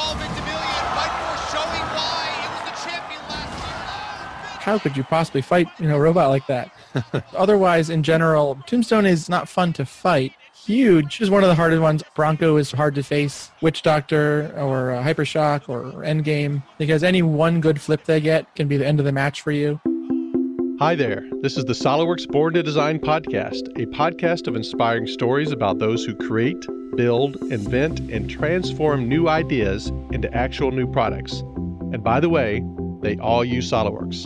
Paul 0.00 0.14
Ventimiglia 0.14 0.54
and 0.56 0.94
Bite 0.96 1.16
Force 1.20 1.52
showing 1.52 1.86
why 1.92 2.24
it 2.40 2.48
was 2.54 2.62
the 2.70 2.90
champion 2.90 3.20
last 3.28 3.52
year. 3.58 4.60
How 4.62 4.78
could 4.78 4.96
you 4.96 5.04
possibly 5.04 5.42
fight, 5.42 5.68
you 5.78 5.88
know, 5.88 5.96
a 5.96 6.00
robot 6.00 6.30
like 6.30 6.46
that? 6.46 6.72
Otherwise, 7.34 7.90
in 7.90 8.02
general, 8.02 8.58
Tombstone 8.66 9.04
is 9.04 9.28
not 9.28 9.46
fun 9.46 9.74
to 9.74 9.84
fight. 9.84 10.32
Huge 10.54 11.20
is 11.20 11.28
one 11.28 11.42
of 11.42 11.50
the 11.50 11.54
hardest 11.54 11.82
ones. 11.82 12.02
Bronco 12.16 12.56
is 12.56 12.72
hard 12.72 12.94
to 12.94 13.02
face. 13.02 13.50
Witch 13.60 13.82
Doctor 13.82 14.54
or 14.56 14.92
uh, 14.92 15.04
Hypershock 15.04 15.68
or 15.68 16.02
Endgame 16.02 16.62
because 16.78 17.04
any 17.04 17.20
one 17.20 17.60
good 17.60 17.78
flip 17.78 18.04
they 18.04 18.20
get 18.20 18.54
can 18.54 18.68
be 18.68 18.78
the 18.78 18.86
end 18.86 19.00
of 19.00 19.04
the 19.04 19.12
match 19.12 19.42
for 19.42 19.52
you. 19.52 19.82
Hi 20.80 20.94
there. 20.94 21.28
This 21.42 21.58
is 21.58 21.66
the 21.66 21.74
SolidWorks 21.74 22.26
Born 22.26 22.54
to 22.54 22.62
Design 22.62 23.00
podcast, 23.00 23.68
a 23.78 23.84
podcast 23.94 24.48
of 24.48 24.56
inspiring 24.56 25.06
stories 25.06 25.52
about 25.52 25.78
those 25.78 26.06
who 26.06 26.14
create, 26.14 26.66
build, 26.96 27.36
invent, 27.52 28.00
and 28.10 28.30
transform 28.30 29.06
new 29.06 29.28
ideas 29.28 29.88
into 30.10 30.32
actual 30.34 30.70
new 30.70 30.90
products. 30.90 31.40
And 31.92 32.02
by 32.02 32.18
the 32.18 32.30
way, 32.30 32.64
they 33.02 33.18
all 33.18 33.44
use 33.44 33.70
SolidWorks. 33.70 34.24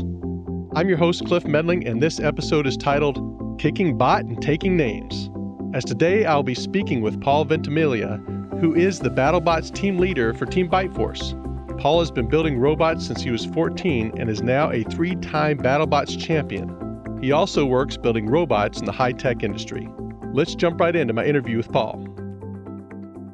I'm 0.76 0.88
your 0.88 0.96
host, 0.96 1.26
Cliff 1.26 1.42
Medling, 1.42 1.90
and 1.90 2.00
this 2.00 2.20
episode 2.20 2.68
is 2.68 2.76
titled 2.76 3.18
Kicking 3.58 3.98
Bot 3.98 4.24
and 4.24 4.40
Taking 4.40 4.76
Names. 4.76 5.30
As 5.74 5.84
today 5.84 6.24
I'll 6.24 6.44
be 6.44 6.54
speaking 6.54 7.00
with 7.00 7.20
Paul 7.20 7.46
Ventimiglia, 7.46 8.18
who 8.60 8.76
is 8.76 9.00
the 9.00 9.10
BattleBots 9.10 9.74
team 9.74 9.98
leader 9.98 10.32
for 10.32 10.46
Team 10.46 10.68
Bite 10.68 10.94
Force. 10.94 11.34
Paul 11.78 12.00
has 12.00 12.10
been 12.10 12.28
building 12.28 12.58
robots 12.58 13.06
since 13.06 13.22
he 13.22 13.30
was 13.30 13.44
14 13.46 14.12
and 14.16 14.30
is 14.30 14.42
now 14.42 14.70
a 14.70 14.84
three 14.84 15.16
time 15.16 15.58
BattleBots 15.58 16.18
champion. 16.18 17.18
He 17.20 17.32
also 17.32 17.64
works 17.64 17.96
building 17.96 18.26
robots 18.26 18.78
in 18.78 18.84
the 18.84 18.92
high 18.92 19.12
tech 19.12 19.42
industry. 19.42 19.88
Let's 20.32 20.54
jump 20.54 20.80
right 20.80 20.94
into 20.94 21.12
my 21.12 21.24
interview 21.24 21.56
with 21.56 21.70
Paul. 21.70 22.06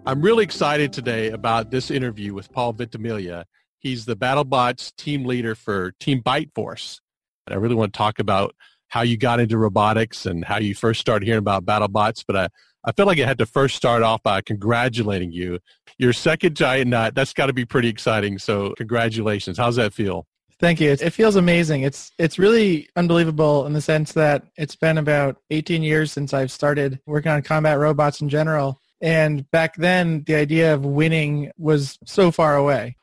I'm 0.07 0.23
really 0.23 0.45
excited 0.45 0.93
today 0.93 1.29
about 1.29 1.71
this 1.71 1.91
interview 1.91 2.35
with 2.35 2.51
Paul 2.53 2.73
Ventimiglia. 2.73 3.45
He's 3.79 4.07
the 4.07 4.17
BattleBots 4.17 4.97
team 4.97 5.25
leader 5.25 5.55
for 5.55 5.93
Team 6.01 6.21
Bite 6.21 6.51
Force. 6.55 7.01
I 7.49 7.55
really 7.55 7.75
want 7.75 7.93
to 7.93 7.99
talk 7.99 8.21
about 8.21 8.55
how 8.89 9.03
you 9.03 9.17
got 9.17 9.41
into 9.41 9.59
robotics 9.59 10.27
and 10.27 10.45
how 10.45 10.59
you 10.59 10.75
first 10.75 11.01
started 11.01 11.27
hearing 11.27 11.39
about 11.39 11.65
BattleBots, 11.65 12.25
but 12.27 12.37
I, 12.37 12.49
I 12.85 12.93
feel 12.93 13.07
like 13.07 13.19
I 13.19 13.27
had 13.27 13.39
to 13.39 13.47
first 13.47 13.77
start 13.77 14.03
off 14.03 14.23
by 14.23 14.41
congratulating 14.41 15.33
you. 15.33 15.59
Your 15.99 16.13
second 16.13 16.57
giant 16.57 16.89
nut, 16.89 17.15
that's 17.15 17.33
got 17.33 17.47
to 17.47 17.53
be 17.53 17.65
pretty 17.65 17.89
exciting. 17.89 18.39
So 18.39 18.75
congratulations. 18.77 19.59
How's 19.59 19.77
that 19.77 19.93
feel? 19.93 20.27
Thank 20.61 20.81
you. 20.81 20.91
It 20.91 21.11
feels 21.11 21.37
amazing. 21.37 21.83
It's 21.83 22.13
it's 22.19 22.39
really 22.39 22.89
unbelievable 22.95 23.67
in 23.67 23.73
the 23.73 23.81
sense 23.81 24.13
that 24.13 24.45
it's 24.57 24.77
been 24.77 24.99
about 24.99 25.39
18 25.51 25.83
years 25.83 26.13
since 26.13 26.35
I've 26.35 26.53
started 26.53 27.01
working 27.07 27.33
on 27.33 27.41
combat 27.43 27.79
robots 27.79 28.21
in 28.21 28.29
general. 28.29 28.79
And 29.01 29.51
back 29.51 29.77
then, 29.77 30.23
the 30.27 30.35
idea 30.35 30.75
of 30.75 30.85
winning 30.85 31.51
was 31.57 31.99
so 32.05 32.31
far 32.31 32.57
away. 32.57 32.97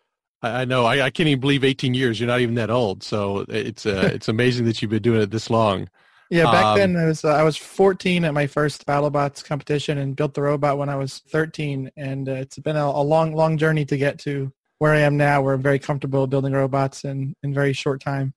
I 0.43 0.65
know. 0.65 0.85
I, 0.85 1.05
I, 1.05 1.09
can't 1.09 1.27
even 1.27 1.39
believe 1.39 1.63
18 1.63 1.95
years. 1.95 2.19
You're 2.19 2.27
not 2.27 2.41
even 2.41 2.53
that 2.55 2.69
old. 2.69 3.01
So 3.01 3.43
it's 3.49 3.87
uh, 3.87 4.09
it's 4.13 4.27
amazing 4.27 4.65
that 4.65 4.81
you've 4.81 4.91
been 4.91 5.01
doing 5.01 5.21
it 5.21 5.31
this 5.31 5.49
long. 5.49 5.89
Yeah, 6.29 6.43
back 6.45 6.65
um, 6.65 6.77
then 6.77 6.97
I 6.97 7.05
was 7.05 7.23
uh, 7.23 7.29
I 7.29 7.43
was 7.43 7.55
14 7.55 8.25
at 8.25 8.33
my 8.33 8.47
first 8.47 8.85
BattleBots 8.85 9.43
competition 9.43 9.97
and 9.97 10.15
built 10.15 10.33
the 10.33 10.41
robot 10.41 10.77
when 10.77 10.89
I 10.89 10.95
was 10.95 11.19
13, 11.29 11.91
and 11.95 12.27
uh, 12.27 12.33
it's 12.33 12.59
been 12.59 12.75
a, 12.75 12.85
a, 12.85 13.01
long 13.01 13.33
long 13.33 13.57
journey 13.57 13.85
to 13.85 13.97
get 13.97 14.19
to 14.19 14.51
where 14.79 14.93
I 14.93 14.99
am 14.99 15.15
now. 15.15 15.41
Where 15.41 15.53
I'm 15.53 15.61
very 15.61 15.79
comfortable 15.79 16.27
building 16.27 16.53
robots 16.53 17.05
in 17.05 17.33
in 17.43 17.53
very 17.53 17.73
short 17.73 18.01
time. 18.01 18.33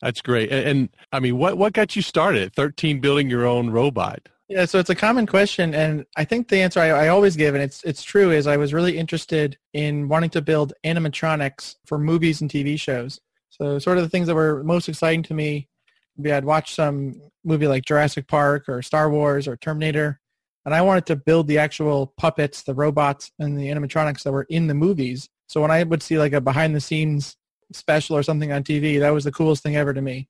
That's 0.00 0.20
great. 0.20 0.50
And, 0.50 0.66
and 0.66 0.88
I 1.12 1.20
mean, 1.20 1.38
what 1.38 1.58
what 1.58 1.74
got 1.74 1.96
you 1.96 2.02
started 2.02 2.42
at 2.42 2.54
13 2.54 3.00
building 3.00 3.28
your 3.28 3.46
own 3.46 3.70
robot? 3.70 4.28
Yeah, 4.48 4.66
so 4.66 4.78
it's 4.78 4.90
a 4.90 4.94
common 4.94 5.26
question, 5.26 5.74
and 5.74 6.04
I 6.16 6.24
think 6.24 6.48
the 6.48 6.60
answer 6.60 6.80
I, 6.80 6.88
I, 6.88 7.08
always 7.08 7.36
give, 7.36 7.54
and 7.54 7.64
it's 7.64 7.82
it's 7.84 8.02
true, 8.02 8.30
is 8.32 8.46
I 8.46 8.58
was 8.58 8.74
really 8.74 8.98
interested 8.98 9.56
in 9.72 10.08
wanting 10.08 10.28
to 10.30 10.42
build 10.42 10.74
animatronics 10.84 11.76
for 11.86 11.98
movies 11.98 12.42
and 12.42 12.50
TV 12.50 12.78
shows. 12.78 13.18
So 13.48 13.78
sort 13.78 13.96
of 13.96 14.04
the 14.04 14.10
things 14.10 14.26
that 14.26 14.34
were 14.34 14.62
most 14.62 14.90
exciting 14.90 15.22
to 15.24 15.34
me, 15.34 15.68
maybe 16.16 16.32
I'd 16.32 16.44
watch 16.44 16.74
some 16.74 17.20
movie 17.44 17.66
like 17.66 17.84
Jurassic 17.84 18.28
Park 18.28 18.68
or 18.68 18.82
Star 18.82 19.10
Wars 19.10 19.48
or 19.48 19.56
Terminator, 19.56 20.20
and 20.64 20.74
I 20.74 20.82
wanted 20.82 21.06
to 21.06 21.16
build 21.16 21.48
the 21.48 21.58
actual 21.58 22.14
puppets, 22.16 22.62
the 22.62 22.74
robots, 22.74 23.32
and 23.38 23.58
the 23.58 23.68
animatronics 23.68 24.22
that 24.22 24.32
were 24.32 24.46
in 24.48 24.66
the 24.66 24.74
movies. 24.74 25.28
So 25.46 25.60
when 25.60 25.70
I 25.70 25.82
would 25.82 26.02
see 26.02 26.18
like 26.18 26.32
a 26.32 26.40
behind-the-scenes 26.40 27.36
special 27.72 28.16
or 28.16 28.22
something 28.22 28.52
on 28.52 28.62
TV, 28.62 29.00
that 29.00 29.10
was 29.10 29.24
the 29.24 29.32
coolest 29.32 29.62
thing 29.62 29.76
ever 29.76 29.92
to 29.92 30.02
me, 30.02 30.28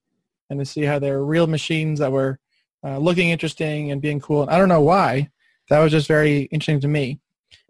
and 0.48 0.58
to 0.58 0.64
see 0.64 0.82
how 0.82 0.98
they're 0.98 1.24
real 1.24 1.46
machines 1.46 1.98
that 1.98 2.12
were 2.12 2.38
uh, 2.84 2.98
looking 2.98 3.28
interesting 3.30 3.90
and 3.90 4.00
being 4.00 4.20
cool. 4.20 4.42
And 4.42 4.50
I 4.50 4.58
don't 4.58 4.68
know 4.68 4.82
why. 4.82 5.30
That 5.68 5.80
was 5.80 5.92
just 5.92 6.08
very 6.08 6.42
interesting 6.42 6.80
to 6.80 6.88
me. 6.88 7.20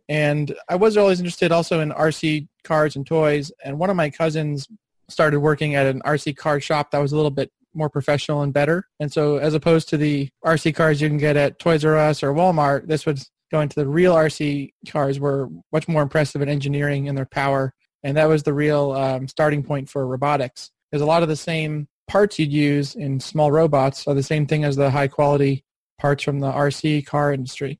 And 0.09 0.55
I 0.69 0.77
was 0.77 0.97
always 0.97 1.21
interested 1.21 1.53
also 1.53 1.81
in 1.81 1.91
RC 1.91 2.49
cars 2.65 2.97
and 2.97 3.07
toys. 3.07 3.53
And 3.65 3.79
one 3.79 3.91
of 3.91 3.97
my 3.97 4.11
cousins 4.11 4.69
started 5.09 5.41
working 5.41 5.75
at 5.75 5.87
an 5.87 6.01
RC 6.03 6.37
car 6.37 6.61
shop 6.61 6.91
that 6.91 6.99
was 6.99 7.13
a 7.13 7.17
little 7.17 7.31
bit 7.31 7.53
more 7.75 7.89
professional 7.89 8.43
and 8.43 8.53
better. 8.53 8.87
And 9.01 9.13
so 9.13 9.37
as 9.37 9.55
opposed 9.55 9.89
to 9.91 9.97
the 9.97 10.29
RC 10.45 10.75
cars 10.75 11.01
you 11.01 11.09
can 11.09 11.19
get 11.19 11.37
at 11.37 11.59
Toys 11.59 11.85
R 11.85 11.97
Us 11.97 12.23
or 12.23 12.33
Walmart, 12.33 12.87
this 12.87 13.07
was 13.07 13.31
going 13.51 13.69
to 13.69 13.77
the 13.77 13.89
real 13.89 14.15
RC 14.15 14.73
cars 14.89 15.21
were 15.21 15.49
much 15.73 15.87
more 15.87 16.03
impressive 16.03 16.43
in 16.43 16.49
engineering 16.49 17.09
and 17.09 17.17
their 17.17 17.27
power. 17.27 17.75
And 18.03 18.17
that 18.17 18.29
was 18.29 18.43
the 18.43 18.55
real 18.55 18.93
um, 18.93 19.29
starting 19.29 19.63
point 19.63 19.89
for 19.89 20.07
robotics. 20.07 20.71
Because 20.91 21.03
a 21.03 21.07
lot 21.07 21.23
of 21.23 21.29
the 21.29 21.37
same 21.37 21.89
parts 22.09 22.39
you'd 22.39 22.53
use 22.53 22.95
in 22.95 23.21
small 23.21 23.53
robots 23.53 24.07
are 24.07 24.15
the 24.15 24.23
same 24.23 24.47
thing 24.47 24.65
as 24.65 24.77
the 24.77 24.91
high 24.91 25.09
quality 25.09 25.65
parts 25.99 26.25
from 26.25 26.41
the 26.41 26.51
RC 26.51 27.07
car 27.07 27.33
industry. 27.33 27.79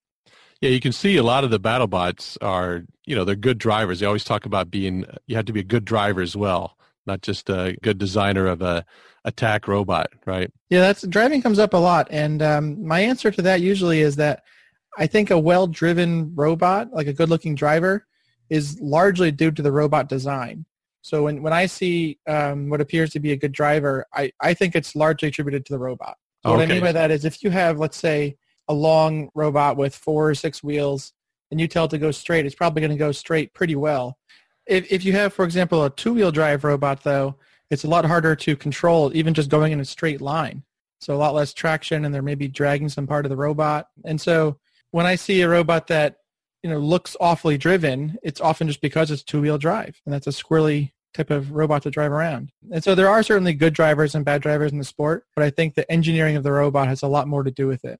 Yeah, 0.61 0.71
you 0.71 0.81
can 0.81 0.93
see 0.93 1.17
a 1.17 1.25
lot 1.25 1.43
of 1.43 1.51
the 1.51 1.59
BattleBots 1.59 2.39
are, 2.41 2.85
you 3.05 3.17
know, 3.17 3.25
they're 3.25 3.35
good 3.35 3.59
drivers. 3.59 3.99
They 3.99 4.07
always 4.07 4.23
talk 4.23 4.47
about 4.47 4.71
being, 4.71 5.05
you 5.27 5.35
have 5.35 5.47
to 5.47 5.53
be 5.53 5.61
a 5.61 5.65
good 5.65 5.85
driver 5.85 6.23
as 6.23 6.37
well, 6.37 6.79
not 7.05 7.21
just 7.21 7.51
a 7.51 7.77
good 7.83 7.99
designer 7.99 8.47
of 8.47 8.63
a 8.63 8.85
attack 9.25 9.69
robot, 9.69 10.09
right? 10.27 10.51
Yeah, 10.71 10.81
that's 10.81 11.07
driving 11.07 11.43
comes 11.43 11.59
up 11.59 11.75
a 11.75 11.79
lot, 11.79 12.09
and 12.11 12.43
um, 12.43 12.87
my 12.87 13.01
answer 13.01 13.31
to 13.31 13.43
that 13.43 13.61
usually 13.61 14.01
is 14.01 14.17
that 14.17 14.43
I 14.99 15.07
think 15.07 15.31
a 15.31 15.39
well-driven 15.39 16.35
robot, 16.35 16.93
like 16.93 17.07
a 17.07 17.13
good-looking 17.13 17.55
driver, 17.55 18.07
is 18.51 18.79
largely 18.81 19.31
due 19.31 19.51
to 19.51 19.63
the 19.63 19.73
robot 19.73 20.09
design. 20.09 20.67
So 21.01 21.25
when, 21.25 21.43
when 21.43 21.53
I 21.53 21.67
see 21.67 22.19
um, 22.29 22.69
what 22.69 22.81
appears 22.81 23.11
to 23.11 23.21
be 23.21 23.33
a 23.33 23.37
good 23.37 23.53
driver, 23.53 24.07
I, 24.13 24.33
I 24.41 24.55
think 24.55 24.77
it's 24.77 24.95
largely 24.95 25.29
attributed 25.29 25.65
to 25.67 25.73
the 25.73 25.79
robot. 25.79 26.17
So 26.45 26.51
okay. 26.51 26.57
What 26.57 26.63
I 26.65 26.75
mean 26.75 26.83
by 26.83 26.93
that 26.93 27.11
is 27.11 27.25
if 27.25 27.43
you 27.43 27.51
have, 27.51 27.79
let's 27.79 27.97
say, 27.97 28.37
a 28.69 28.75
long 28.75 29.31
robot 29.35 29.77
with 29.77 29.95
four 29.95 30.31
or 30.31 30.35
six 30.35 30.63
wheels 30.63 31.13
and 31.51 31.61
you 31.61 31.67
tell 31.67 31.87
it 31.87 31.91
to 31.91 31.99
go 31.99 32.11
straight, 32.11 32.47
it's 32.47 32.55
probably 32.55 32.81
going 32.81 32.93
to 32.93 32.97
go 32.97 33.13
straight 33.13 33.53
pretty 33.55 33.75
well. 33.75 34.19
If, 34.67 34.93
if 34.93 35.05
you 35.05 35.13
have, 35.15 35.33
for 35.33 35.45
example, 35.45 35.85
a 35.85 35.91
two-wheel 35.91 36.31
drive 36.31 36.63
robot, 36.63 37.03
though, 37.03 37.37
it's 37.73 37.85
a 37.85 37.89
lot 37.89 38.05
harder 38.05 38.37
to 38.37 38.55
control 38.55 39.11
even 39.17 39.33
just 39.33 39.49
going 39.49 39.73
in 39.73 39.81
a 39.81 39.85
straight 39.85 40.21
line. 40.21 40.63
So 41.01 41.15
a 41.15 41.17
lot 41.17 41.35
less 41.35 41.55
traction 41.55 42.05
and 42.05 42.15
they're 42.15 42.21
maybe 42.21 42.47
dragging 42.47 42.91
some 42.91 43.07
part 43.07 43.25
of 43.25 43.31
the 43.31 43.37
robot. 43.37 43.89
And 44.05 44.21
so 44.21 44.59
when 44.91 45.07
I 45.07 45.15
see 45.15 45.41
a 45.41 45.49
robot 45.49 45.87
that 45.87 46.19
you 46.63 46.69
know 46.69 46.79
looks 46.79 47.17
awfully 47.19 47.57
driven, 47.57 48.19
it's 48.23 48.43
often 48.43 48.69
just 48.69 48.83
because 48.83 49.11
it's 49.11 49.23
two-wheel 49.23 49.57
drive, 49.57 50.01
and 50.05 50.13
that's 50.13 50.27
a 50.27 50.31
squirrely 50.31 50.93
type 51.15 51.31
of 51.31 51.51
robot 51.51 51.83
to 51.85 51.91
drive 51.91 52.13
around. 52.13 52.53
And 52.71 52.85
so 52.85 52.95
there 52.95 53.09
are 53.09 53.23
certainly 53.23 53.55
good 53.55 53.73
drivers 53.73 54.15
and 54.15 54.25
bad 54.25 54.43
drivers 54.43 54.71
in 54.71 54.79
the 54.79 54.85
sport, 54.85 55.25
but 55.35 55.43
I 55.43 55.49
think 55.49 55.75
the 55.75 55.91
engineering 55.91 56.37
of 56.37 56.43
the 56.43 56.53
robot 56.53 56.89
has 56.89 57.03
a 57.03 57.09
lot 57.09 57.27
more 57.27 57.43
to 57.43 57.51
do 57.51 57.67
with 57.67 57.87
it. 57.87 57.99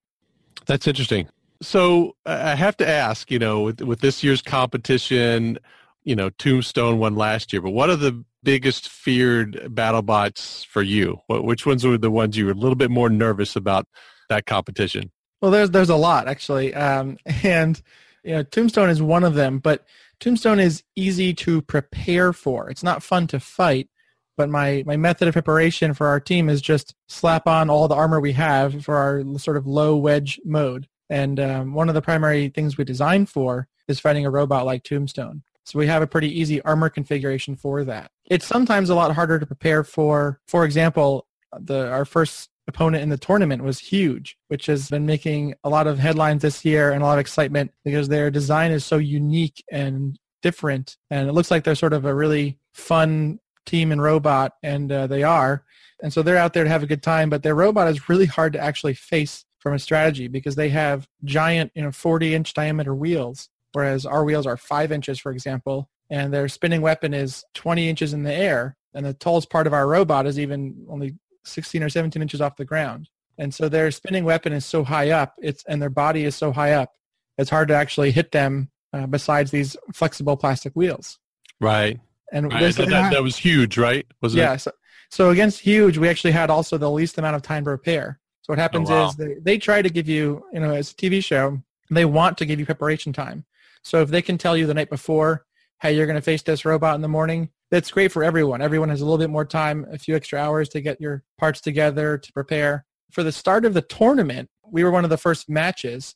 That's 0.67 0.87
interesting. 0.87 1.29
So 1.63 2.15
I 2.27 2.55
have 2.55 2.77
to 2.77 2.89
ask, 2.89 3.31
you 3.31 3.39
know, 3.39 3.63
with, 3.63 3.81
with 3.81 4.01
this 4.01 4.23
year's 4.23 4.43
competition, 4.43 5.59
you 6.05 6.15
know, 6.15 6.31
Tombstone 6.31 6.99
won 6.99 7.17
last 7.17 7.53
year, 7.53 7.63
but 7.63 7.71
what 7.71 7.89
are 7.89 7.97
the 7.97 8.25
biggest 8.43 8.89
feared 8.89 9.75
battle 9.75 10.03
bots 10.03 10.65
for 10.65 10.83
you? 10.83 11.21
Which 11.29 11.67
ones 11.67 11.85
were 11.85 11.99
the 11.99 12.11
ones 12.11 12.37
you 12.37 12.47
were 12.47 12.53
a 12.53 12.57
little 12.57 12.77
bit 12.77 12.91
more 12.91 13.09
nervous 13.09 13.57
about 13.57 13.87
that 14.29 14.47
competition? 14.47 15.11
Well, 15.41 15.51
there's 15.51 15.71
there's 15.71 15.91
a 15.91 15.97
lot 15.97 16.29
actually, 16.29 16.75
um, 16.75 17.19
and 17.43 17.81
you 18.25 18.33
know, 18.33 18.43
Tombstone 18.43 18.91
is 18.91 19.03
one 19.03 19.25
of 19.25 19.35
them. 19.35 19.59
But 19.59 19.85
Tombstone 20.21 20.61
is 20.61 20.85
easy 20.97 21.35
to 21.35 21.63
prepare 21.63 22.33
for. 22.33 22.71
It's 22.71 22.83
not 22.83 23.03
fun 23.03 23.27
to 23.29 23.41
fight, 23.41 23.89
but 24.37 24.49
my, 24.49 24.83
my 24.87 24.97
method 24.97 25.29
of 25.29 25.33
preparation 25.33 25.95
for 25.95 26.07
our 26.07 26.21
team 26.21 26.49
is 26.49 26.63
just 26.63 26.95
slap 27.09 27.47
on 27.47 27.69
all 27.69 27.89
the 27.89 27.95
armor 27.95 28.21
we 28.21 28.33
have 28.33 28.85
for 28.85 28.97
our 28.97 29.25
sort 29.39 29.57
of 29.57 29.67
low 29.67 29.97
wedge 29.97 30.41
mode. 30.45 30.87
And 31.11 31.39
um, 31.41 31.75
one 31.75 31.89
of 31.89 31.95
the 31.95 32.03
primary 32.03 32.49
things 32.49 32.79
we 32.79 32.85
design 32.85 33.27
for 33.27 33.69
is 33.89 34.01
fighting 34.01 34.25
a 34.25 34.31
robot 34.31 34.65
like 34.65 34.85
Tombstone. 34.85 35.43
So 35.65 35.79
we 35.79 35.87
have 35.87 36.03
a 36.03 36.07
pretty 36.07 36.41
easy 36.41 36.63
armor 36.63 36.89
configuration 36.89 37.57
for 37.57 37.85
that. 37.85 38.11
It's 38.33 38.47
sometimes 38.47 38.89
a 38.89 38.95
lot 38.95 39.15
harder 39.15 39.39
to 39.39 39.45
prepare 39.45 39.85
for, 39.85 40.41
for 40.49 40.65
example, 40.65 41.27
the 41.53 41.91
our 41.91 42.07
first 42.07 42.49
opponent 42.67 43.03
in 43.03 43.11
the 43.11 43.19
tournament 43.19 43.63
was 43.63 43.79
huge, 43.79 44.39
which 44.49 44.65
has 44.67 44.89
been 44.89 45.05
making 45.05 45.55
a 45.65 45.69
lot 45.69 45.87
of 45.87 45.99
headlines 45.99 46.41
this 46.41 46.65
year 46.65 46.93
and 46.93 47.03
a 47.03 47.05
lot 47.05 47.19
of 47.19 47.21
excitement 47.21 47.73
because 47.85 48.09
their 48.09 48.31
design 48.31 48.71
is 48.71 48.87
so 48.87 48.97
unique 48.97 49.63
and 49.71 50.19
different. 50.41 50.97
And 51.11 51.29
it 51.29 51.33
looks 51.33 51.51
like 51.51 51.65
they're 51.65 51.75
sort 51.75 51.93
of 51.93 52.07
a 52.07 52.15
really 52.15 52.59
fun 52.73 53.39
team 53.67 53.93
and 53.93 54.01
robot, 54.01 54.55
and 54.63 54.91
uh, 54.91 55.07
they 55.09 55.23
are. 55.23 55.63
And 56.03 56.11
so 56.11 56.23
they're 56.23 56.39
out 56.39 56.55
there 56.55 56.65
to 56.65 56.71
have 56.71 56.83
a 56.83 56.87
good 56.87 57.03
time, 57.03 57.29
but 57.29 57.43
their 57.43 57.55
robot 57.55 57.89
is 57.89 58.09
really 58.09 58.25
hard 58.25 58.55
to 58.55 58.59
actually 58.59 58.95
face 58.95 59.45
from 59.59 59.75
a 59.75 59.79
strategy 59.79 60.27
because 60.27 60.55
they 60.55 60.71
have 60.71 61.07
giant, 61.23 61.71
you 61.75 61.83
know, 61.83 61.93
40 61.93 62.35
inch 62.35 62.55
diameter 62.55 62.95
wheels, 62.95 63.51
whereas 63.73 64.07
our 64.07 64.25
wheels 64.25 64.47
are 64.47 64.57
five 64.57 64.91
inches, 64.91 65.21
for 65.21 65.33
example. 65.33 65.91
And 66.13 66.33
their 66.33 66.47
spinning 66.47 66.83
weapon 66.83 67.15
is 67.15 67.43
20 67.55 67.89
inches 67.89 68.13
in 68.13 68.23
the 68.23 68.35
air, 68.35 68.77
and 68.93 69.07
the 69.07 69.15
tallest 69.15 69.49
part 69.49 69.67
of 69.67 69.73
our 69.73 69.89
robot 69.89 70.27
is 70.27 70.39
even 70.39 70.87
only 70.91 71.17
16 71.47 71.83
or 71.83 71.89
17 71.89 72.21
inches 72.21 72.43
off 72.43 72.57
the 72.57 72.67
ground. 72.67 73.09
And 73.39 73.53
so 73.53 73.67
their 73.71 73.91
spinning 73.91 74.25
weapon 74.25 74.53
is 74.53 74.67
so 74.67 74.85
high 74.85 75.11
up, 75.11 75.35
it's 75.39 75.65
and 75.65 75.81
their 75.81 75.89
body 75.89 76.25
is 76.25 76.37
so 76.37 76.53
high 76.53 76.73
up, 76.73 76.93
it's 77.39 77.49
hard 77.49 77.69
to 77.69 77.75
actually 77.75 78.13
hit 78.13 78.31
them. 78.31 78.69
Uh, 78.95 79.07
besides 79.07 79.51
these 79.51 79.75
flexible 79.95 80.37
plastic 80.37 80.75
wheels, 80.75 81.19
right? 81.63 81.99
And 82.31 82.53
right. 82.53 82.75
That, 82.75 83.11
that, 83.13 83.23
was 83.23 83.39
huge, 83.39 83.79
right? 83.79 84.07
Was 84.21 84.35
yeah, 84.35 84.53
it? 84.53 84.59
So, 84.59 84.73
so 85.09 85.31
against 85.31 85.61
huge, 85.61 85.97
we 85.97 86.11
actually 86.11 86.33
had 86.33 86.51
also 86.51 86.77
the 86.77 86.91
least 86.91 87.17
amount 87.17 87.35
of 87.35 87.41
time 87.41 87.65
to 87.65 87.71
repair. 87.71 88.21
So 88.43 88.53
what 88.53 88.59
happens 88.59 88.91
oh, 88.91 88.95
wow. 88.95 89.09
is 89.09 89.17
they, 89.17 89.37
they 89.41 89.57
try 89.57 89.81
to 89.81 89.89
give 89.89 90.11
you, 90.11 90.45
you 90.53 90.61
know, 90.61 90.75
as 90.75 90.91
a 90.91 90.95
TV 90.95 91.25
show, 91.25 91.63
they 91.91 92.05
want 92.05 92.37
to 92.37 92.45
give 92.45 92.61
you 92.61 92.67
preparation 92.67 93.15
time. 93.15 93.47
So 93.83 94.03
if 94.03 94.11
they 94.11 94.21
can 94.21 94.37
tell 94.37 94.59
you 94.59 94.67
the 94.67 94.75
night 94.75 94.91
before, 94.91 95.47
hey, 95.83 95.97
you're 95.97 96.07
going 96.07 96.15
to 96.15 96.23
face 96.23 96.43
this 96.43 96.65
robot 96.65 96.95
in 96.95 97.03
the 97.03 97.09
morning, 97.09 97.51
that's 97.73 97.91
great 97.91 98.13
for 98.13 98.23
everyone. 98.23 98.63
Everyone 98.63 98.89
has 98.89 99.01
a 99.01 99.05
little 99.05 99.19
bit 99.19 99.31
more 99.31 99.45
time, 99.45 99.85
a 99.91 99.99
few 99.99 100.15
extra 100.15 100.39
hours 100.39 100.69
to 100.71 100.81
get 100.81 101.01
your 101.01 101.25
parts 101.39 101.61
together 101.61 102.17
to 102.17 102.33
prepare. 102.33 102.87
For 103.11 103.25
the 103.25 103.33
start 103.33 103.65
of 103.65 103.75
the 103.75 103.83
tournament, 103.83 104.49
we 104.65 104.85
were 104.85 104.93
one 104.93 105.03
of 105.03 105.11
the 105.11 105.17
first 105.17 105.51
matches 105.51 106.15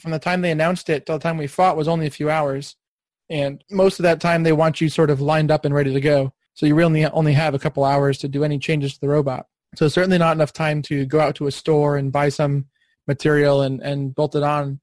from 0.00 0.10
the 0.10 0.18
time 0.18 0.42
they 0.42 0.50
announced 0.50 0.90
it 0.90 1.06
till 1.06 1.16
the 1.16 1.22
time 1.22 1.38
we 1.38 1.46
fought 1.46 1.78
was 1.78 1.88
only 1.88 2.06
a 2.06 2.10
few 2.10 2.28
hours. 2.28 2.76
And 3.30 3.64
most 3.70 3.98
of 3.98 4.02
that 4.02 4.20
time 4.20 4.42
they 4.42 4.52
want 4.52 4.82
you 4.82 4.90
sort 4.90 5.08
of 5.08 5.22
lined 5.22 5.50
up 5.50 5.64
and 5.64 5.74
ready 5.74 5.94
to 5.94 6.00
go. 6.00 6.34
So 6.52 6.66
you 6.66 6.74
really 6.74 7.06
only 7.06 7.32
have 7.32 7.54
a 7.54 7.58
couple 7.58 7.84
hours 7.84 8.18
to 8.18 8.28
do 8.28 8.44
any 8.44 8.58
changes 8.58 8.94
to 8.94 9.00
the 9.00 9.08
robot. 9.08 9.46
So 9.76 9.88
certainly 9.88 10.18
not 10.18 10.36
enough 10.36 10.52
time 10.52 10.82
to 10.82 11.06
go 11.06 11.20
out 11.20 11.36
to 11.36 11.46
a 11.46 11.52
store 11.52 11.96
and 11.96 12.12
buy 12.12 12.28
some 12.28 12.66
material 13.06 13.62
and, 13.62 13.80
and 13.80 14.14
bolt 14.14 14.34
it 14.34 14.42
on. 14.42 14.80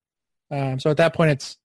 Um, 0.50 0.80
so 0.80 0.90
at 0.90 0.98
that 0.98 1.14
point 1.14 1.32
it's 1.32 1.58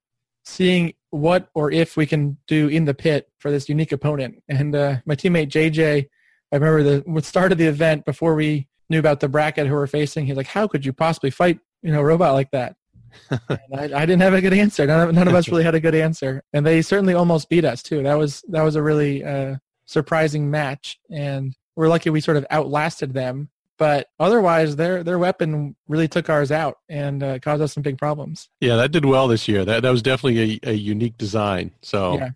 seeing 0.44 0.92
what 1.10 1.48
or 1.54 1.70
if 1.70 1.96
we 1.96 2.06
can 2.06 2.36
do 2.46 2.68
in 2.68 2.84
the 2.84 2.94
pit 2.94 3.28
for 3.38 3.50
this 3.50 3.68
unique 3.68 3.92
opponent. 3.92 4.42
And 4.48 4.74
uh, 4.74 4.96
my 5.06 5.14
teammate 5.14 5.48
JJ, 5.48 6.08
I 6.52 6.56
remember 6.56 6.82
the 6.82 7.22
start 7.22 7.52
of 7.52 7.58
the 7.58 7.66
event 7.66 8.04
before 8.04 8.34
we 8.34 8.68
knew 8.90 8.98
about 8.98 9.20
the 9.20 9.28
bracket 9.28 9.66
who 9.66 9.74
we're 9.74 9.86
facing. 9.86 10.26
He's 10.26 10.36
like, 10.36 10.46
"How 10.46 10.66
could 10.66 10.84
you 10.84 10.92
possibly 10.92 11.30
fight, 11.30 11.58
you 11.82 11.92
know, 11.92 12.00
a 12.00 12.04
robot 12.04 12.34
like 12.34 12.50
that?" 12.52 12.76
I, 13.30 13.58
I, 13.72 14.06
didn't 14.06 14.20
have 14.20 14.34
a 14.34 14.40
good 14.40 14.52
answer. 14.52 14.86
None 14.86 15.08
of, 15.08 15.14
none 15.14 15.28
of 15.28 15.34
us 15.34 15.48
really 15.48 15.64
had 15.64 15.74
a 15.74 15.80
good 15.80 15.94
answer, 15.94 16.42
and 16.52 16.64
they 16.64 16.82
certainly 16.82 17.14
almost 17.14 17.48
beat 17.48 17.64
us 17.64 17.82
too. 17.82 18.02
That 18.02 18.14
was 18.14 18.42
that 18.48 18.62
was 18.62 18.76
a 18.76 18.82
really 18.82 19.24
uh, 19.24 19.56
surprising 19.86 20.50
match, 20.50 20.98
and 21.10 21.54
we're 21.76 21.88
lucky 21.88 22.10
we 22.10 22.20
sort 22.20 22.36
of 22.36 22.46
outlasted 22.50 23.14
them. 23.14 23.50
But 23.78 24.08
otherwise, 24.18 24.76
their 24.76 25.04
their 25.04 25.18
weapon 25.18 25.76
really 25.86 26.08
took 26.08 26.28
ours 26.28 26.50
out 26.50 26.78
and 26.88 27.22
uh, 27.22 27.38
caused 27.38 27.62
us 27.62 27.72
some 27.72 27.82
big 27.82 27.96
problems. 27.96 28.48
Yeah, 28.60 28.76
that 28.76 28.90
did 28.90 29.04
well 29.04 29.28
this 29.28 29.46
year. 29.48 29.64
That 29.64 29.82
that 29.82 29.90
was 29.90 30.02
definitely 30.02 30.60
a, 30.64 30.70
a 30.70 30.72
unique 30.72 31.16
design. 31.16 31.70
So 31.82 32.14
yeah. 32.14 32.30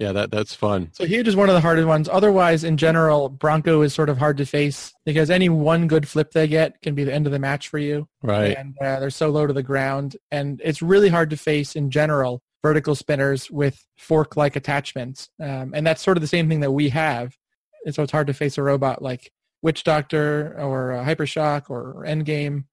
Yeah, 0.00 0.12
that 0.12 0.30
that's 0.30 0.54
fun. 0.54 0.88
So 0.94 1.04
huge 1.04 1.28
is 1.28 1.36
one 1.36 1.50
of 1.50 1.54
the 1.54 1.60
hardest 1.60 1.86
ones. 1.86 2.08
Otherwise, 2.08 2.64
in 2.64 2.78
general, 2.78 3.28
Bronco 3.28 3.82
is 3.82 3.92
sort 3.92 4.08
of 4.08 4.16
hard 4.16 4.38
to 4.38 4.46
face 4.46 4.94
because 5.04 5.28
any 5.28 5.50
one 5.50 5.88
good 5.88 6.08
flip 6.08 6.32
they 6.32 6.48
get 6.48 6.80
can 6.80 6.94
be 6.94 7.04
the 7.04 7.12
end 7.12 7.26
of 7.26 7.32
the 7.32 7.38
match 7.38 7.68
for 7.68 7.76
you. 7.76 8.08
Right. 8.22 8.56
And 8.56 8.74
uh, 8.80 8.98
they're 8.98 9.10
so 9.10 9.28
low 9.28 9.46
to 9.46 9.52
the 9.52 9.62
ground, 9.62 10.16
and 10.30 10.58
it's 10.64 10.80
really 10.80 11.10
hard 11.10 11.28
to 11.30 11.36
face 11.36 11.76
in 11.76 11.90
general 11.90 12.42
vertical 12.62 12.94
spinners 12.94 13.50
with 13.50 13.84
fork-like 13.98 14.56
attachments. 14.56 15.28
Um, 15.38 15.72
and 15.74 15.86
that's 15.86 16.00
sort 16.00 16.16
of 16.16 16.22
the 16.22 16.28
same 16.28 16.48
thing 16.48 16.60
that 16.60 16.72
we 16.72 16.88
have. 16.88 17.36
And 17.84 17.94
so 17.94 18.02
it's 18.02 18.12
hard 18.12 18.28
to 18.28 18.34
face 18.34 18.56
a 18.56 18.62
robot 18.62 19.02
like 19.02 19.30
Witch 19.62 19.84
Doctor 19.84 20.54
or 20.58 20.92
Hypershock 21.04 21.68
or 21.68 22.04
Endgame, 22.06 22.64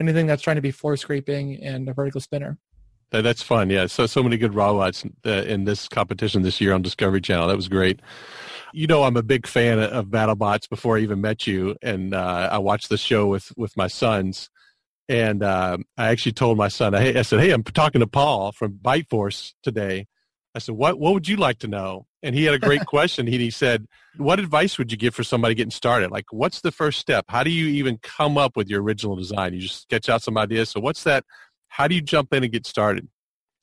anything 0.00 0.26
that's 0.26 0.42
trying 0.42 0.56
to 0.56 0.62
be 0.62 0.70
floor 0.70 0.96
scraping 0.96 1.62
and 1.62 1.88
a 1.88 1.94
vertical 1.94 2.20
spinner. 2.20 2.58
That, 3.10 3.22
that's 3.22 3.42
fun. 3.42 3.70
Yeah. 3.70 3.86
So, 3.86 4.06
so 4.06 4.22
many 4.22 4.38
good 4.38 4.54
robots 4.54 5.04
uh, 5.26 5.30
in 5.30 5.64
this 5.64 5.86
competition 5.86 6.42
this 6.42 6.60
year 6.60 6.72
on 6.72 6.82
Discovery 6.82 7.20
Channel. 7.20 7.46
That 7.48 7.56
was 7.56 7.68
great. 7.68 8.00
You 8.72 8.86
know, 8.86 9.02
I'm 9.04 9.18
a 9.18 9.22
big 9.22 9.46
fan 9.46 9.78
of 9.78 10.06
BattleBots 10.06 10.68
before 10.68 10.96
I 10.96 11.00
even 11.00 11.20
met 11.20 11.46
you. 11.46 11.76
And 11.82 12.14
uh, 12.14 12.48
I 12.50 12.58
watched 12.58 12.88
the 12.88 12.96
show 12.96 13.26
with, 13.26 13.52
with 13.56 13.76
my 13.76 13.86
sons. 13.86 14.48
And 15.08 15.42
uh, 15.42 15.76
I 15.98 16.08
actually 16.08 16.32
told 16.32 16.56
my 16.56 16.68
son, 16.68 16.94
I, 16.94 17.18
I 17.18 17.22
said, 17.22 17.40
hey, 17.40 17.50
I'm 17.50 17.62
talking 17.62 18.00
to 18.00 18.06
Paul 18.06 18.52
from 18.52 18.78
Bite 18.80 19.10
Force 19.10 19.54
today. 19.62 20.06
I 20.54 20.58
said, 20.58 20.74
what, 20.74 20.98
what 20.98 21.12
would 21.12 21.28
you 21.28 21.36
like 21.36 21.58
to 21.58 21.68
know? 21.68 22.06
And 22.22 22.34
he 22.34 22.44
had 22.44 22.54
a 22.54 22.58
great 22.58 22.86
question. 22.86 23.26
He, 23.26 23.38
he 23.38 23.50
said, 23.50 23.86
what 24.16 24.38
advice 24.38 24.78
would 24.78 24.92
you 24.92 24.98
give 24.98 25.14
for 25.14 25.24
somebody 25.24 25.54
getting 25.54 25.70
started? 25.70 26.10
Like, 26.10 26.26
what's 26.30 26.60
the 26.60 26.70
first 26.70 27.00
step? 27.00 27.24
How 27.28 27.42
do 27.42 27.50
you 27.50 27.66
even 27.66 27.98
come 27.98 28.38
up 28.38 28.56
with 28.56 28.68
your 28.68 28.82
original 28.82 29.16
design? 29.16 29.54
You 29.54 29.60
just 29.60 29.82
sketch 29.82 30.08
out 30.08 30.22
some 30.22 30.38
ideas. 30.38 30.70
So 30.70 30.80
what's 30.80 31.02
that 31.04 31.24
how 31.72 31.88
do 31.88 31.94
you 31.94 32.02
jump 32.02 32.34
in 32.34 32.44
and 32.44 32.52
get 32.52 32.66
started? 32.66 33.08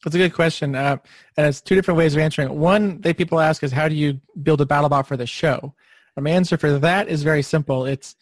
That's 0.04 0.16
a 0.16 0.20
good 0.20 0.34
question, 0.34 0.76
uh, 0.76 0.98
and 1.38 1.46
it's 1.46 1.62
two 1.62 1.76
different 1.76 1.98
ways 1.98 2.16
of 2.16 2.22
answering 2.22 2.50
it. 2.50 2.56
One 2.56 3.02
that 3.02 3.18
people 3.18 3.40
ask 3.40 3.64
is, 3.64 3.72
how 3.72 3.88
do 3.88 3.94
you 3.94 4.20
build 4.42 4.62
a 4.62 4.66
battle 4.66 4.90
bot 4.90 5.06
for 5.06 5.16
the 5.16 5.28
show? 5.28 5.76
And 6.16 6.24
My 6.24 6.32
answer 6.32 6.58
for 6.58 6.80
that 6.80 7.08
is 7.08 7.22
very 7.22 7.44
simple. 7.44 7.86
It's 7.86 8.16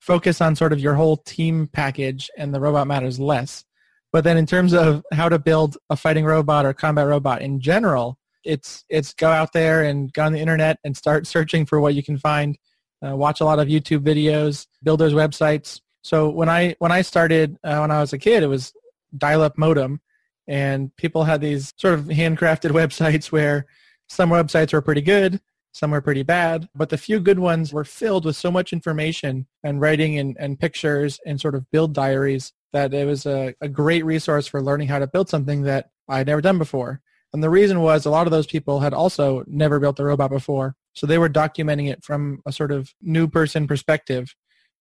focus 0.00 0.40
on 0.40 0.56
sort 0.56 0.72
of 0.72 0.80
your 0.80 0.94
whole 0.94 1.18
team 1.18 1.66
package, 1.66 2.30
and 2.38 2.54
the 2.54 2.60
robot 2.60 2.86
matters 2.86 3.20
less. 3.20 3.66
But 4.12 4.24
then 4.24 4.38
in 4.38 4.46
terms 4.46 4.72
of 4.72 5.04
how 5.12 5.28
to 5.28 5.38
build 5.38 5.76
a 5.90 5.96
fighting 5.96 6.24
robot 6.24 6.64
or 6.64 6.72
combat 6.72 7.06
robot 7.06 7.42
in 7.42 7.60
general, 7.60 8.16
it's 8.44 8.84
it's 8.88 9.14
go 9.14 9.28
out 9.28 9.52
there 9.52 9.84
and 9.84 10.12
go 10.12 10.24
on 10.24 10.32
the 10.32 10.40
internet 10.40 10.78
and 10.84 10.96
start 10.96 11.26
searching 11.26 11.66
for 11.66 11.80
what 11.80 11.94
you 11.94 12.02
can 12.02 12.18
find. 12.18 12.56
Uh, 13.04 13.16
watch 13.16 13.40
a 13.40 13.44
lot 13.44 13.58
of 13.58 13.68
YouTube 13.68 14.00
videos, 14.00 14.66
builders 14.82 15.12
websites. 15.12 15.80
So 16.02 16.30
when 16.30 16.48
I 16.48 16.76
when 16.78 16.92
I 16.92 17.02
started 17.02 17.56
uh, 17.64 17.78
when 17.78 17.90
I 17.90 18.00
was 18.00 18.12
a 18.12 18.18
kid, 18.18 18.42
it 18.42 18.48
was 18.48 18.72
dial-up 19.16 19.56
modem, 19.56 20.00
and 20.46 20.94
people 20.96 21.24
had 21.24 21.40
these 21.40 21.72
sort 21.76 21.94
of 21.94 22.06
handcrafted 22.06 22.70
websites 22.70 23.32
where 23.32 23.66
some 24.08 24.30
websites 24.30 24.72
were 24.72 24.82
pretty 24.82 25.00
good, 25.00 25.40
some 25.72 25.90
were 25.90 26.00
pretty 26.00 26.22
bad, 26.22 26.68
but 26.74 26.88
the 26.88 26.96
few 26.96 27.18
good 27.18 27.38
ones 27.38 27.72
were 27.72 27.84
filled 27.84 28.24
with 28.24 28.36
so 28.36 28.50
much 28.50 28.72
information 28.72 29.46
and 29.64 29.80
writing 29.80 30.18
and, 30.18 30.36
and 30.38 30.58
pictures 30.58 31.18
and 31.26 31.40
sort 31.40 31.56
of 31.56 31.68
build 31.72 31.92
diaries 31.92 32.52
that 32.72 32.94
it 32.94 33.06
was 33.06 33.26
a, 33.26 33.54
a 33.60 33.68
great 33.68 34.04
resource 34.04 34.46
for 34.46 34.62
learning 34.62 34.88
how 34.88 35.00
to 35.00 35.06
build 35.06 35.28
something 35.28 35.62
that 35.62 35.90
I 36.08 36.18
had 36.18 36.28
never 36.28 36.40
done 36.40 36.58
before. 36.58 37.00
And 37.34 37.42
the 37.42 37.50
reason 37.50 37.80
was 37.80 38.06
a 38.06 38.10
lot 38.10 38.28
of 38.28 38.30
those 38.30 38.46
people 38.46 38.78
had 38.78 38.94
also 38.94 39.42
never 39.48 39.80
built 39.80 39.98
a 39.98 40.04
robot 40.04 40.30
before. 40.30 40.76
So 40.94 41.04
they 41.06 41.18
were 41.18 41.28
documenting 41.28 41.90
it 41.90 42.04
from 42.04 42.40
a 42.46 42.52
sort 42.52 42.70
of 42.70 42.94
new 43.02 43.26
person 43.26 43.66
perspective 43.66 44.34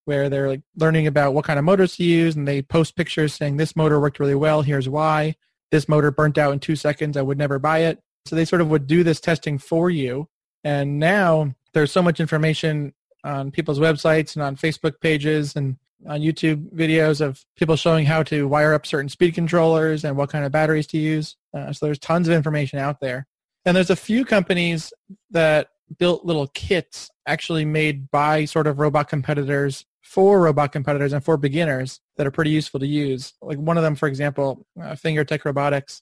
where 0.05 0.29
they're 0.29 0.49
like 0.49 0.61
learning 0.75 1.07
about 1.07 1.33
what 1.33 1.45
kind 1.45 1.57
of 1.57 1.65
motors 1.65 1.95
to 1.95 2.03
use 2.03 2.35
and 2.35 2.47
they 2.47 2.61
post 2.61 2.95
pictures 2.95 3.33
saying 3.33 3.57
this 3.57 3.75
motor 3.75 3.99
worked 3.99 4.19
really 4.19 4.35
well, 4.35 4.61
here's 4.61 4.87
why. 4.87 5.35
This 5.71 5.89
motor 5.89 6.11
burnt 6.11 6.37
out 6.37 6.53
in 6.53 6.59
two 6.59 6.75
seconds, 6.75 7.17
I 7.17 7.23
would 7.23 7.39
never 7.39 7.57
buy 7.57 7.79
it. 7.79 7.99
So 8.25 8.35
they 8.35 8.45
sort 8.45 8.61
of 8.61 8.69
would 8.69 8.85
do 8.85 9.03
this 9.03 9.19
testing 9.19 9.57
for 9.57 9.89
you. 9.89 10.29
And 10.63 10.99
now 10.99 11.55
there's 11.73 11.91
so 11.91 12.03
much 12.03 12.19
information 12.19 12.93
on 13.23 13.49
people's 13.49 13.79
websites 13.79 14.35
and 14.35 14.43
on 14.43 14.57
Facebook 14.57 15.01
pages 15.01 15.55
and 15.55 15.77
on 16.07 16.21
YouTube 16.21 16.69
videos 16.73 17.21
of 17.21 17.43
people 17.57 17.75
showing 17.75 18.05
how 18.05 18.23
to 18.23 18.47
wire 18.47 18.73
up 18.73 18.85
certain 18.85 19.09
speed 19.09 19.33
controllers 19.33 20.03
and 20.03 20.17
what 20.17 20.29
kind 20.29 20.45
of 20.45 20.51
batteries 20.51 20.87
to 20.87 20.97
use. 20.97 21.35
Uh, 21.53 21.71
so 21.71 21.85
there's 21.85 21.99
tons 21.99 22.27
of 22.27 22.33
information 22.33 22.79
out 22.79 22.99
there. 22.99 23.27
And 23.65 23.75
there's 23.75 23.89
a 23.89 23.95
few 23.95 24.25
companies 24.25 24.91
that 25.31 25.69
built 25.97 26.25
little 26.25 26.47
kits 26.47 27.09
actually 27.27 27.65
made 27.65 28.09
by 28.11 28.45
sort 28.45 28.67
of 28.67 28.79
robot 28.79 29.07
competitors 29.07 29.85
for 30.01 30.41
robot 30.41 30.71
competitors 30.71 31.13
and 31.13 31.23
for 31.23 31.37
beginners 31.37 32.01
that 32.17 32.27
are 32.27 32.31
pretty 32.31 32.51
useful 32.51 32.79
to 32.79 32.87
use. 32.87 33.33
Like 33.41 33.57
one 33.57 33.77
of 33.77 33.83
them, 33.83 33.95
for 33.95 34.07
example, 34.07 34.65
uh, 34.79 34.91
Fingertech 34.91 35.45
Robotics. 35.45 36.01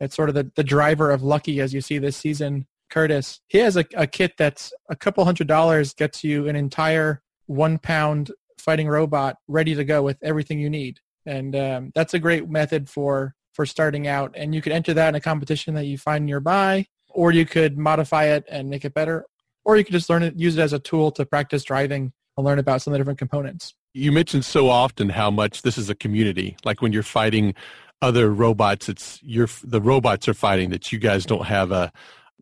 It's 0.00 0.16
sort 0.16 0.30
of 0.30 0.34
the, 0.34 0.50
the 0.56 0.64
driver 0.64 1.10
of 1.10 1.22
Lucky 1.22 1.60
as 1.60 1.72
you 1.72 1.80
see 1.80 1.98
this 1.98 2.16
season. 2.16 2.66
Curtis, 2.90 3.40
he 3.48 3.58
has 3.58 3.76
a, 3.76 3.84
a 3.94 4.06
kit 4.06 4.34
that's 4.36 4.72
a 4.90 4.96
couple 4.96 5.24
hundred 5.24 5.46
dollars 5.46 5.94
gets 5.94 6.24
you 6.24 6.48
an 6.48 6.56
entire 6.56 7.22
one 7.46 7.78
pound 7.78 8.32
fighting 8.62 8.88
robot 8.88 9.36
ready 9.48 9.74
to 9.74 9.84
go 9.84 10.02
with 10.02 10.18
everything 10.22 10.58
you 10.58 10.70
need. 10.70 11.00
And 11.26 11.54
um, 11.54 11.92
that's 11.94 12.14
a 12.14 12.18
great 12.18 12.48
method 12.48 12.88
for, 12.88 13.34
for 13.52 13.66
starting 13.66 14.06
out. 14.06 14.34
And 14.36 14.54
you 14.54 14.62
could 14.62 14.72
enter 14.72 14.94
that 14.94 15.10
in 15.10 15.14
a 15.14 15.20
competition 15.20 15.74
that 15.74 15.84
you 15.86 15.98
find 15.98 16.26
nearby, 16.26 16.86
or 17.08 17.32
you 17.32 17.44
could 17.44 17.78
modify 17.78 18.24
it 18.24 18.44
and 18.48 18.70
make 18.70 18.84
it 18.84 18.94
better, 18.94 19.26
or 19.64 19.76
you 19.76 19.84
could 19.84 19.92
just 19.92 20.10
learn 20.10 20.22
it, 20.22 20.36
use 20.36 20.56
it 20.56 20.62
as 20.62 20.72
a 20.72 20.78
tool 20.78 21.10
to 21.12 21.26
practice 21.26 21.62
driving 21.64 22.12
and 22.36 22.46
learn 22.46 22.58
about 22.58 22.82
some 22.82 22.92
of 22.92 22.94
the 22.94 22.98
different 22.98 23.18
components. 23.18 23.74
You 23.94 24.10
mentioned 24.10 24.44
so 24.44 24.68
often 24.68 25.10
how 25.10 25.30
much 25.30 25.62
this 25.62 25.76
is 25.76 25.90
a 25.90 25.94
community. 25.94 26.56
Like 26.64 26.80
when 26.80 26.92
you're 26.92 27.02
fighting 27.02 27.54
other 28.00 28.32
robots, 28.32 28.88
it's 28.88 29.20
you're 29.22 29.48
the 29.62 29.80
robots 29.80 30.28
are 30.28 30.34
fighting 30.34 30.70
that 30.70 30.90
you 30.92 30.98
guys 30.98 31.26
don't 31.26 31.46
have 31.46 31.70
a 31.70 31.92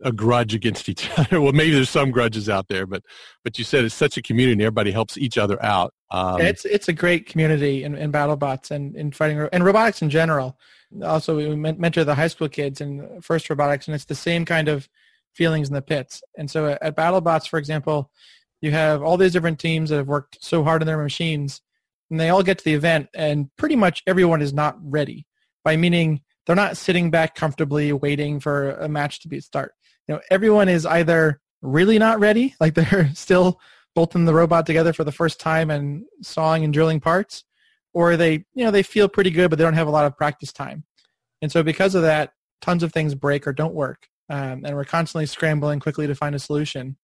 a 0.03 0.13
grudge 0.13 0.55
against 0.55 0.89
each 0.89 1.11
other. 1.19 1.41
well, 1.41 1.53
maybe 1.53 1.73
there's 1.73 1.91
some 1.91 2.11
grudges 2.11 2.49
out 2.49 2.69
there, 2.69 2.87
but 2.87 3.03
but 3.45 3.59
you 3.59 3.65
said 3.65 3.85
it's 3.85 3.95
such 3.95 4.17
a 4.17 4.23
community. 4.23 4.53
and 4.53 4.63
Everybody 4.63 4.93
helps 4.93 5.19
each 5.19 5.39
other 5.39 5.63
out. 5.63 5.93
Um, 6.11 6.41
it's 6.41 6.65
it's 6.65 6.89
a 6.89 6.93
great 6.93 7.27
community 7.27 7.85
in, 7.85 7.95
in 7.95 8.11
BattleBots 8.11 8.71
and 8.71 8.97
in 8.97 9.13
fighting 9.13 9.49
and 9.53 9.65
robotics 9.65 10.03
in 10.03 10.11
general. 10.11 10.59
Also, 11.05 11.37
we 11.37 11.55
mentor 11.55 12.03
the 12.03 12.17
high 12.17 12.27
school 12.27 12.49
kids 12.49 12.81
in 12.81 13.21
FIRST 13.23 13.49
Robotics, 13.49 13.87
and 13.87 13.95
it's 13.95 14.07
the 14.07 14.15
same 14.15 14.45
kind 14.45 14.69
of 14.69 14.89
feelings 15.35 15.69
in 15.69 15.75
the 15.75 15.83
pits. 15.83 16.23
And 16.37 16.51
so 16.51 16.77
at 16.83 16.97
BattleBots, 16.97 17.49
for 17.49 17.61
example, 17.61 18.11
you 18.61 18.73
have 18.73 19.01
all 19.01 19.17
these 19.17 19.33
different 19.33 19.61
teams 19.61 19.91
that 19.91 19.97
have 19.97 20.09
worked 20.09 20.39
so 20.41 20.65
hard 20.65 20.83
on 20.83 20.87
their 20.87 21.01
machines, 21.01 21.63
and 22.11 22.19
they 22.19 22.31
all 22.31 22.43
get 22.43 22.59
to 22.59 22.65
the 22.65 22.75
event, 22.75 23.09
and 23.15 23.55
pretty 23.57 23.77
much 23.77 24.03
everyone 24.07 24.43
is 24.43 24.53
not 24.53 24.77
ready. 24.83 25.27
By 25.65 25.77
meaning 25.77 26.23
they're 26.47 26.57
not 26.57 26.77
sitting 26.77 27.11
back 27.11 27.37
comfortably 27.37 27.93
waiting 27.93 28.41
for 28.41 28.73
a 28.73 28.89
match 28.89 29.21
to 29.21 29.29
be 29.29 29.41
start. 29.41 29.73
you 30.09 30.15
know, 30.15 30.21
everyone 30.31 30.69
is 30.69 30.87
either 30.87 31.41
really 31.63 31.99
not 31.99 32.19
ready, 32.19 32.55
like 32.59 32.75
they're 32.75 33.11
still 33.15 33.61
bolting 33.95 34.25
the 34.25 34.35
robot 34.35 34.67
together 34.67 34.93
for 34.93 35.05
the 35.05 35.13
first 35.13 35.41
time 35.41 35.71
and 35.71 36.05
sawing 36.23 36.65
and 36.65 36.73
drilling 36.73 37.01
parts, 37.01 37.45
or 37.93 38.17
they, 38.17 38.45
you 38.55 38.65
know, 38.65 38.71
they 38.71 38.83
feel 38.83 39.09
pretty 39.09 39.31
good, 39.31 39.51
but 39.51 39.59
they 39.59 39.65
don't 39.65 39.75
have 39.75 39.89
a 39.89 39.93
lot 39.93 40.05
of 40.05 40.17
practice 40.17 40.53
time. 40.53 40.85
And 41.43 41.51
so 41.51 41.63
because 41.63 41.95
of 41.95 42.03
that, 42.03 42.33
tons 42.61 42.83
of 42.83 42.93
things 42.93 43.15
break 43.15 43.47
or 43.47 43.53
don't 43.53 43.75
work. 43.75 44.07
Um, 44.29 44.65
and 44.65 44.77
we're 44.77 44.85
constantly 44.85 45.27
scrambling 45.27 45.81
quickly 45.81 46.07
to 46.07 46.15
find 46.15 46.35
a 46.35 46.39
solution. 46.39 46.97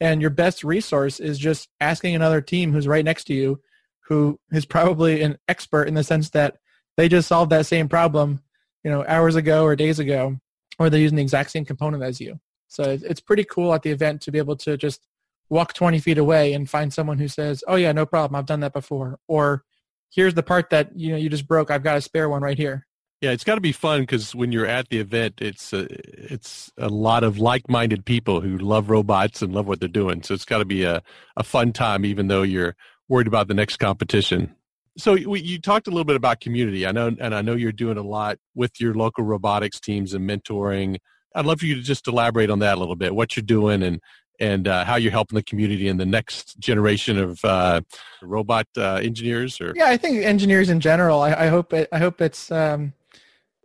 And 0.00 0.20
your 0.20 0.30
best 0.30 0.64
resource 0.64 1.20
is 1.20 1.38
just 1.38 1.68
asking 1.80 2.14
another 2.14 2.40
team 2.40 2.72
who's 2.72 2.88
right 2.88 3.04
next 3.04 3.24
to 3.24 3.34
you, 3.34 3.60
who 4.08 4.40
is 4.50 4.66
probably 4.66 5.22
an 5.22 5.38
expert 5.48 5.84
in 5.84 5.94
the 5.94 6.02
sense 6.02 6.30
that 6.30 6.56
they 6.96 7.08
just 7.08 7.28
solved 7.28 7.52
that 7.52 7.66
same 7.66 7.88
problem, 7.88 8.40
you 8.82 8.90
know, 8.90 9.04
hours 9.06 9.36
ago 9.36 9.64
or 9.64 9.76
days 9.76 9.98
ago, 9.98 10.38
or 10.78 10.90
they're 10.90 11.00
using 11.00 11.16
the 11.16 11.22
exact 11.22 11.52
same 11.52 11.64
component 11.64 12.02
as 12.02 12.20
you. 12.20 12.40
So 12.68 12.98
it's 13.02 13.20
pretty 13.20 13.44
cool 13.44 13.72
at 13.72 13.82
the 13.82 13.90
event 13.90 14.20
to 14.22 14.32
be 14.32 14.38
able 14.38 14.56
to 14.56 14.76
just 14.76 15.06
walk 15.54 15.72
20 15.72 16.00
feet 16.00 16.18
away 16.18 16.52
and 16.52 16.68
find 16.68 16.92
someone 16.92 17.18
who 17.18 17.28
says, 17.28 17.62
"Oh 17.66 17.76
yeah, 17.76 17.92
no 17.92 18.04
problem. 18.04 18.36
I've 18.36 18.46
done 18.46 18.60
that 18.60 18.72
before," 18.72 19.18
or 19.28 19.62
"Here's 20.10 20.34
the 20.34 20.42
part 20.42 20.70
that 20.70 20.90
you 20.98 21.10
know 21.10 21.16
you 21.16 21.30
just 21.30 21.48
broke. 21.48 21.70
I've 21.70 21.84
got 21.84 21.96
a 21.96 22.00
spare 22.00 22.28
one 22.28 22.42
right 22.42 22.58
here." 22.58 22.86
Yeah, 23.20 23.30
it's 23.30 23.44
got 23.44 23.54
to 23.54 23.62
be 23.62 23.72
fun 23.72 24.00
because 24.02 24.34
when 24.34 24.52
you're 24.52 24.66
at 24.66 24.90
the 24.90 24.98
event, 24.98 25.40
it's 25.40 25.72
a, 25.72 25.86
it's 26.34 26.70
a 26.76 26.88
lot 26.88 27.24
of 27.24 27.38
like-minded 27.38 28.04
people 28.04 28.42
who 28.42 28.58
love 28.58 28.90
robots 28.90 29.40
and 29.40 29.54
love 29.54 29.66
what 29.66 29.80
they're 29.80 29.88
doing. 29.88 30.22
So 30.22 30.34
it's 30.34 30.44
got 30.44 30.58
to 30.58 30.66
be 30.66 30.82
a, 30.82 31.02
a 31.36 31.42
fun 31.42 31.72
time, 31.72 32.04
even 32.04 32.26
though 32.26 32.42
you're 32.42 32.76
worried 33.08 33.26
about 33.26 33.48
the 33.48 33.54
next 33.54 33.78
competition. 33.78 34.54
So 34.98 35.16
we, 35.26 35.40
you 35.40 35.58
talked 35.58 35.86
a 35.86 35.90
little 35.90 36.04
bit 36.04 36.16
about 36.16 36.40
community. 36.40 36.86
I 36.86 36.92
know, 36.92 37.16
and 37.18 37.34
I 37.34 37.40
know 37.40 37.54
you're 37.54 37.72
doing 37.72 37.96
a 37.96 38.02
lot 38.02 38.36
with 38.54 38.72
your 38.78 38.92
local 38.92 39.24
robotics 39.24 39.80
teams 39.80 40.12
and 40.12 40.28
mentoring. 40.28 40.98
I'd 41.34 41.46
love 41.46 41.60
for 41.60 41.66
you 41.66 41.76
to 41.76 41.82
just 41.82 42.06
elaborate 42.06 42.50
on 42.50 42.58
that 42.58 42.76
a 42.76 42.80
little 42.80 42.96
bit. 42.96 43.14
What 43.14 43.36
you're 43.36 43.42
doing 43.42 43.82
and 43.82 44.00
and 44.40 44.66
uh, 44.66 44.84
how 44.84 44.96
you're 44.96 45.12
helping 45.12 45.36
the 45.36 45.42
community 45.42 45.88
and 45.88 45.98
the 45.98 46.06
next 46.06 46.58
generation 46.58 47.18
of 47.18 47.44
uh, 47.44 47.80
robot 48.22 48.66
uh, 48.76 48.96
engineers. 48.96 49.60
Or 49.60 49.72
yeah, 49.76 49.88
I 49.88 49.96
think 49.96 50.24
engineers 50.24 50.70
in 50.70 50.80
general. 50.80 51.20
I, 51.20 51.34
I 51.34 51.46
hope 51.46 51.72
it, 51.72 51.88
I 51.92 51.98
hope 51.98 52.20
it's 52.20 52.50
um, 52.50 52.92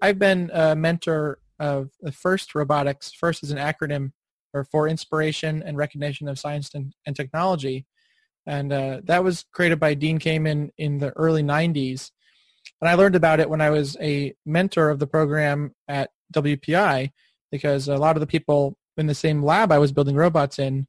I've 0.01 0.19
been 0.19 0.49
a 0.53 0.75
mentor 0.75 1.39
of 1.59 1.91
the 2.01 2.11
FIRST 2.11 2.55
robotics. 2.55 3.11
FIRST 3.11 3.43
is 3.43 3.51
an 3.51 3.57
acronym 3.57 4.11
or 4.53 4.63
for 4.63 4.87
inspiration 4.87 5.61
and 5.63 5.77
recognition 5.77 6.27
of 6.27 6.39
science 6.39 6.73
and, 6.73 6.93
and 7.05 7.15
technology. 7.15 7.85
And 8.47 8.73
uh, 8.73 9.01
that 9.03 9.23
was 9.23 9.45
created 9.51 9.79
by 9.79 9.93
Dean 9.93 10.19
Kamen 10.19 10.71
in 10.77 10.97
the 10.97 11.11
early 11.11 11.43
90s. 11.43 12.11
And 12.81 12.89
I 12.89 12.95
learned 12.95 13.15
about 13.15 13.39
it 13.39 13.49
when 13.49 13.61
I 13.61 13.69
was 13.69 13.97
a 13.99 14.33
mentor 14.45 14.89
of 14.89 14.99
the 14.99 15.07
program 15.07 15.75
at 15.87 16.09
WPI 16.33 17.11
because 17.51 17.87
a 17.87 17.97
lot 17.97 18.15
of 18.15 18.21
the 18.21 18.27
people 18.27 18.77
in 18.99 19.07
the 19.07 19.15
same 19.15 19.41
lab 19.41 19.71
I 19.71 19.79
was 19.79 19.91
building 19.91 20.15
robots 20.15 20.59
in 20.59 20.87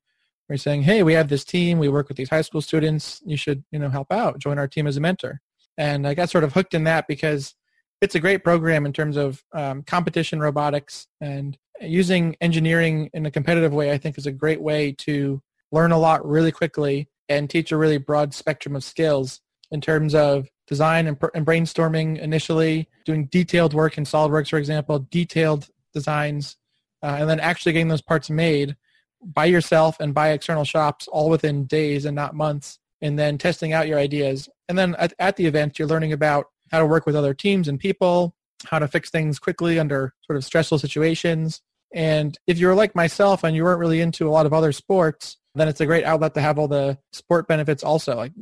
were 0.51 0.57
saying, 0.57 0.83
hey, 0.83 1.03
we 1.03 1.15
have 1.15 1.29
this 1.29 1.45
team. 1.45 1.79
We 1.79 1.89
work 1.89 2.09
with 2.09 2.17
these 2.17 2.29
high 2.29 2.43
school 2.43 2.61
students. 2.61 3.23
You 3.25 3.37
should, 3.37 3.65
you 3.71 3.79
know, 3.79 3.89
help 3.89 4.13
out. 4.13 4.39
Join 4.39 4.59
our 4.59 4.69
team 4.69 4.87
as 4.87 4.97
a 4.97 5.01
mentor. 5.01 5.41
And 5.79 6.07
I 6.07 6.15
got 6.15 6.29
sort 6.29 6.45
of 6.45 6.53
hooked 6.53 6.75
in 6.75 6.85
that 6.85 7.07
because 7.07 7.55
it's 8.01 8.17
a 8.17 8.21
great 8.21 8.43
program 8.45 8.85
in 8.85 8.93
terms 8.93 9.17
of 9.17 9.43
um, 9.55 9.83
competition 9.83 10.41
robotics 10.41 11.07
and 11.21 11.57
using 11.81 12.37
engineering 12.41 13.09
in 13.15 13.25
a 13.25 13.31
competitive 13.31 13.73
way. 13.73 13.93
I 13.93 13.99
think 13.99 14.19
is 14.19 14.27
a 14.27 14.33
great 14.33 14.61
way 14.61 14.93
to 14.99 15.41
learn 15.73 15.93
a 15.93 15.99
lot 15.99 16.27
really 16.27 16.53
quickly 16.53 17.09
and 17.29 17.49
teach 17.49 17.71
a 17.71 17.77
really 17.77 17.99
broad 17.99 18.35
spectrum 18.35 18.75
of 18.75 18.83
skills 18.83 19.41
in 19.71 19.81
terms 19.81 20.15
of 20.15 20.49
design 20.67 21.07
and, 21.07 21.17
and 21.33 21.47
brainstorming 21.47 22.19
initially, 22.19 22.89
doing 23.05 23.27
detailed 23.27 23.73
work 23.73 23.97
in 23.97 24.05
SolidWorks, 24.05 24.51
for 24.51 24.59
example, 24.59 24.99
detailed 25.11 25.69
designs, 25.95 26.57
uh, 27.03 27.17
and 27.19 27.29
then 27.29 27.41
actually 27.41 27.73
getting 27.73 27.89
those 27.89 28.03
parts 28.03 28.31
made 28.31 28.77
by 29.23 29.45
yourself 29.45 30.01
and 30.01 30.15
by 30.15 30.31
external 30.31 30.65
shops 30.65 31.07
all 31.09 31.29
within 31.29 31.67
days 31.67 32.05
and 32.05 32.15
not 32.15 32.35
months, 32.35 32.79
and 33.01 33.19
then 33.19 33.39
testing 33.39 33.73
out 33.73 33.89
your 33.89 33.99
ideas. 33.99 34.49
And 34.69 34.79
then 34.79 34.95
at, 34.99 35.13
at 35.19 35.37
the 35.37 35.47
event, 35.47 35.79
you're 35.79 35.89
learning 35.89 36.13
about 36.13 36.47
how 36.71 36.79
to 36.79 36.87
work 36.87 37.07
with 37.07 37.17
other 37.17 37.35
teams 37.35 37.69
and 37.69 37.79
people, 37.79 38.35
how 38.67 38.79
to 38.79 38.89
fix 38.89 39.11
things 39.11 39.39
quickly 39.39 39.79
under 39.79 40.15
sort 40.27 40.37
of 40.37 40.45
stressful 40.45 40.79
situations. 40.79 41.61
And 41.93 42.39
if 42.47 42.59
you're 42.59 42.75
like 42.75 42.95
myself 42.95 43.43
and 43.43 43.57
you 43.57 43.65
weren't 43.65 43.81
really 43.81 44.01
into 44.01 44.29
a 44.29 44.31
lot 44.31 44.47
of 44.47 44.53
other 44.53 44.73
sports, 44.73 45.37
then 45.55 45.67
it's 45.67 45.81
a 45.81 45.87
great 45.87 46.05
outlet 46.05 46.35
to 46.35 46.41
have 46.41 46.59
all 46.59 46.69
the 46.69 46.99
sport 47.13 47.49
benefits 47.49 47.83
also, 47.83 48.17
like 48.17 48.33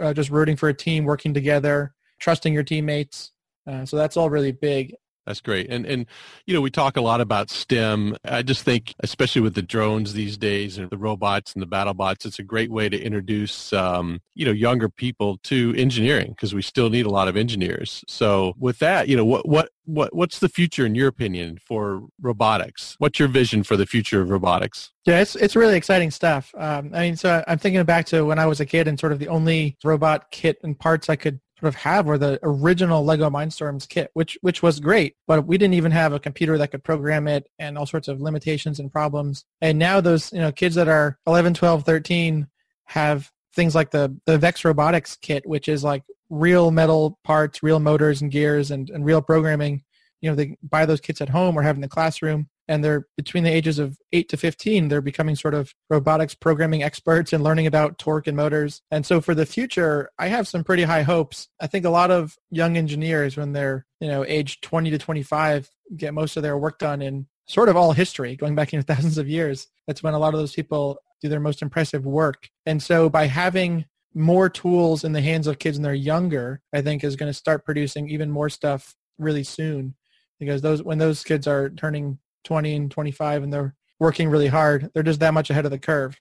uh, 0.00 0.12
just 0.12 0.30
rooting 0.30 0.56
for 0.56 0.68
a 0.68 0.74
team, 0.74 1.04
working 1.04 1.32
together, 1.32 1.94
trusting 2.20 2.52
your 2.52 2.62
teammates. 2.62 3.32
Uh, 3.66 3.86
so 3.86 3.96
that's 3.96 4.16
all 4.16 4.28
really 4.28 4.52
big. 4.52 4.94
That's 5.28 5.42
great. 5.42 5.68
And 5.68 5.84
and 5.84 6.06
you 6.46 6.54
know, 6.54 6.62
we 6.62 6.70
talk 6.70 6.96
a 6.96 7.02
lot 7.02 7.20
about 7.20 7.50
STEM. 7.50 8.16
I 8.24 8.40
just 8.40 8.62
think 8.62 8.94
especially 9.00 9.42
with 9.42 9.54
the 9.54 9.60
drones 9.60 10.14
these 10.14 10.38
days 10.38 10.78
and 10.78 10.88
the 10.88 10.96
robots 10.96 11.52
and 11.52 11.60
the 11.60 11.66
battle 11.66 11.92
bots, 11.92 12.24
it's 12.24 12.38
a 12.38 12.42
great 12.42 12.70
way 12.70 12.88
to 12.88 12.98
introduce 12.98 13.70
um, 13.74 14.20
you 14.34 14.46
know, 14.46 14.52
younger 14.52 14.88
people 14.88 15.36
to 15.44 15.74
engineering 15.76 16.30
because 16.30 16.54
we 16.54 16.62
still 16.62 16.88
need 16.88 17.04
a 17.04 17.10
lot 17.10 17.28
of 17.28 17.36
engineers. 17.36 18.02
So 18.08 18.54
with 18.58 18.78
that, 18.78 19.08
you 19.08 19.18
know, 19.18 19.24
what 19.26 19.46
what 19.46 19.68
what 19.84 20.14
what's 20.14 20.38
the 20.38 20.48
future 20.48 20.86
in 20.86 20.94
your 20.94 21.08
opinion 21.08 21.58
for 21.58 22.04
robotics? 22.22 22.94
What's 22.96 23.18
your 23.18 23.28
vision 23.28 23.64
for 23.64 23.76
the 23.76 23.84
future 23.84 24.22
of 24.22 24.30
robotics? 24.30 24.92
Yeah, 25.04 25.20
it's 25.20 25.36
it's 25.36 25.56
really 25.56 25.76
exciting 25.76 26.10
stuff. 26.10 26.54
Um, 26.56 26.92
I 26.94 27.00
mean, 27.00 27.16
so 27.16 27.44
I'm 27.46 27.58
thinking 27.58 27.84
back 27.84 28.06
to 28.06 28.22
when 28.22 28.38
I 28.38 28.46
was 28.46 28.60
a 28.60 28.66
kid 28.66 28.88
and 28.88 28.98
sort 28.98 29.12
of 29.12 29.18
the 29.18 29.28
only 29.28 29.76
robot 29.84 30.30
kit 30.30 30.58
and 30.62 30.78
parts 30.78 31.10
I 31.10 31.16
could 31.16 31.40
sort 31.58 31.68
of 31.68 31.74
have 31.76 32.06
were 32.06 32.18
the 32.18 32.38
original 32.42 33.04
Lego 33.04 33.28
Mindstorms 33.30 33.88
kit, 33.88 34.10
which 34.14 34.38
which 34.42 34.62
was 34.62 34.80
great, 34.80 35.16
but 35.26 35.46
we 35.46 35.58
didn't 35.58 35.74
even 35.74 35.92
have 35.92 36.12
a 36.12 36.20
computer 36.20 36.56
that 36.58 36.70
could 36.70 36.84
program 36.84 37.26
it 37.26 37.48
and 37.58 37.76
all 37.76 37.86
sorts 37.86 38.08
of 38.08 38.20
limitations 38.20 38.78
and 38.78 38.92
problems. 38.92 39.44
And 39.60 39.78
now 39.78 40.00
those 40.00 40.32
you 40.32 40.38
know 40.38 40.52
kids 40.52 40.74
that 40.76 40.88
are 40.88 41.18
11, 41.26 41.54
12, 41.54 41.84
13 41.84 42.46
have 42.84 43.30
things 43.54 43.74
like 43.74 43.90
the 43.90 44.16
the 44.26 44.38
Vex 44.38 44.64
Robotics 44.64 45.16
kit, 45.16 45.46
which 45.46 45.68
is 45.68 45.82
like 45.82 46.04
real 46.30 46.70
metal 46.70 47.18
parts, 47.24 47.62
real 47.62 47.80
motors 47.80 48.22
and 48.22 48.30
gears, 48.30 48.70
and, 48.70 48.90
and 48.90 49.04
real 49.04 49.22
programming. 49.22 49.82
You 50.20 50.30
know, 50.30 50.36
they 50.36 50.56
buy 50.62 50.86
those 50.86 51.00
kits 51.00 51.20
at 51.20 51.28
home 51.28 51.56
or 51.56 51.62
have 51.62 51.76
in 51.76 51.80
the 51.82 51.88
classroom 51.88 52.48
and 52.68 52.84
they're 52.84 53.06
between 53.16 53.44
the 53.44 53.52
ages 53.52 53.78
of 53.78 53.98
8 54.12 54.28
to 54.28 54.36
15 54.36 54.88
they're 54.88 55.00
becoming 55.00 55.34
sort 55.34 55.54
of 55.54 55.74
robotics 55.90 56.34
programming 56.34 56.82
experts 56.82 57.32
and 57.32 57.42
learning 57.42 57.66
about 57.66 57.98
torque 57.98 58.26
and 58.26 58.36
motors. 58.36 58.82
And 58.90 59.04
so 59.04 59.20
for 59.20 59.34
the 59.34 59.46
future 59.46 60.10
i 60.18 60.28
have 60.28 60.46
some 60.46 60.64
pretty 60.64 60.84
high 60.84 61.02
hopes. 61.02 61.48
I 61.60 61.66
think 61.66 61.84
a 61.84 61.90
lot 61.90 62.10
of 62.10 62.36
young 62.50 62.76
engineers 62.76 63.36
when 63.36 63.52
they're 63.52 63.86
you 64.00 64.08
know 64.08 64.24
age 64.24 64.60
20 64.60 64.90
to 64.90 64.98
25 64.98 65.70
get 65.96 66.14
most 66.14 66.36
of 66.36 66.42
their 66.42 66.58
work 66.58 66.78
done 66.78 67.02
in 67.02 67.26
sort 67.46 67.68
of 67.68 67.76
all 67.76 67.92
history 67.92 68.36
going 68.36 68.54
back 68.54 68.72
into 68.72 68.84
thousands 68.94 69.18
of 69.18 69.28
years. 69.28 69.68
That's 69.86 70.02
when 70.02 70.14
a 70.14 70.18
lot 70.18 70.34
of 70.34 70.40
those 70.40 70.54
people 70.54 70.98
do 71.20 71.28
their 71.28 71.40
most 71.40 71.62
impressive 71.62 72.04
work. 72.04 72.48
And 72.66 72.82
so 72.82 73.08
by 73.08 73.26
having 73.26 73.86
more 74.14 74.48
tools 74.48 75.04
in 75.04 75.12
the 75.12 75.20
hands 75.20 75.46
of 75.46 75.58
kids 75.58 75.76
when 75.76 75.82
they're 75.82 75.94
younger 75.94 76.62
i 76.72 76.80
think 76.80 77.04
is 77.04 77.14
going 77.14 77.28
to 77.28 77.34
start 77.34 77.64
producing 77.64 78.08
even 78.08 78.30
more 78.30 78.48
stuff 78.48 78.96
really 79.18 79.44
soon. 79.44 79.94
Because 80.38 80.62
those 80.62 80.82
when 80.82 80.98
those 80.98 81.24
kids 81.24 81.46
are 81.46 81.68
turning 81.68 82.18
20 82.48 82.74
and 82.74 82.90
25 82.90 83.42
and 83.42 83.52
they're 83.52 83.74
working 84.00 84.30
really 84.30 84.46
hard. 84.46 84.90
They're 84.94 85.02
just 85.02 85.20
that 85.20 85.34
much 85.34 85.50
ahead 85.50 85.66
of 85.66 85.70
the 85.70 85.78
curve. 85.78 86.18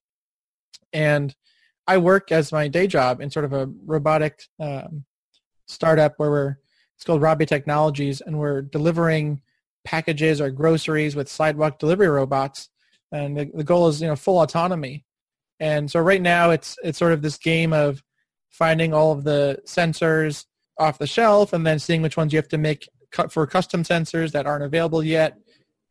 And 0.91 1.33
I 1.87 1.99
work 1.99 2.33
as 2.33 2.51
my 2.51 2.67
day 2.67 2.85
job 2.85 3.21
in 3.21 3.31
sort 3.31 3.45
of 3.45 3.53
a 3.53 3.69
robotic 3.85 4.43
um, 4.59 5.05
startup 5.67 6.15
where 6.17 6.29
we're, 6.29 6.55
it's 6.97 7.05
called 7.05 7.21
Robby 7.21 7.45
Technologies, 7.45 8.19
and 8.19 8.37
we're 8.37 8.61
delivering 8.61 9.41
packages 9.85 10.41
or 10.41 10.49
groceries 10.49 11.15
with 11.15 11.29
sidewalk 11.29 11.79
delivery 11.79 12.09
robots. 12.09 12.69
And 13.13 13.37
the, 13.37 13.49
the 13.53 13.63
goal 13.63 13.87
is, 13.87 14.01
you 14.01 14.07
know, 14.07 14.17
full 14.17 14.41
autonomy. 14.41 15.05
And 15.61 15.89
so 15.89 16.01
right 16.01 16.21
now 16.21 16.49
it's, 16.49 16.75
it's 16.83 16.97
sort 16.97 17.13
of 17.13 17.21
this 17.21 17.37
game 17.37 17.71
of 17.71 18.03
finding 18.49 18.93
all 18.93 19.13
of 19.13 19.23
the 19.23 19.59
sensors 19.65 20.45
off 20.77 20.97
the 20.97 21.07
shelf 21.07 21.53
and 21.53 21.65
then 21.65 21.79
seeing 21.79 22.01
which 22.01 22.17
ones 22.17 22.33
you 22.33 22.37
have 22.37 22.49
to 22.49 22.57
make 22.57 22.89
cut 23.11 23.31
for 23.31 23.47
custom 23.47 23.83
sensors 23.83 24.33
that 24.33 24.45
aren't 24.45 24.65
available 24.65 25.01
yet 25.01 25.37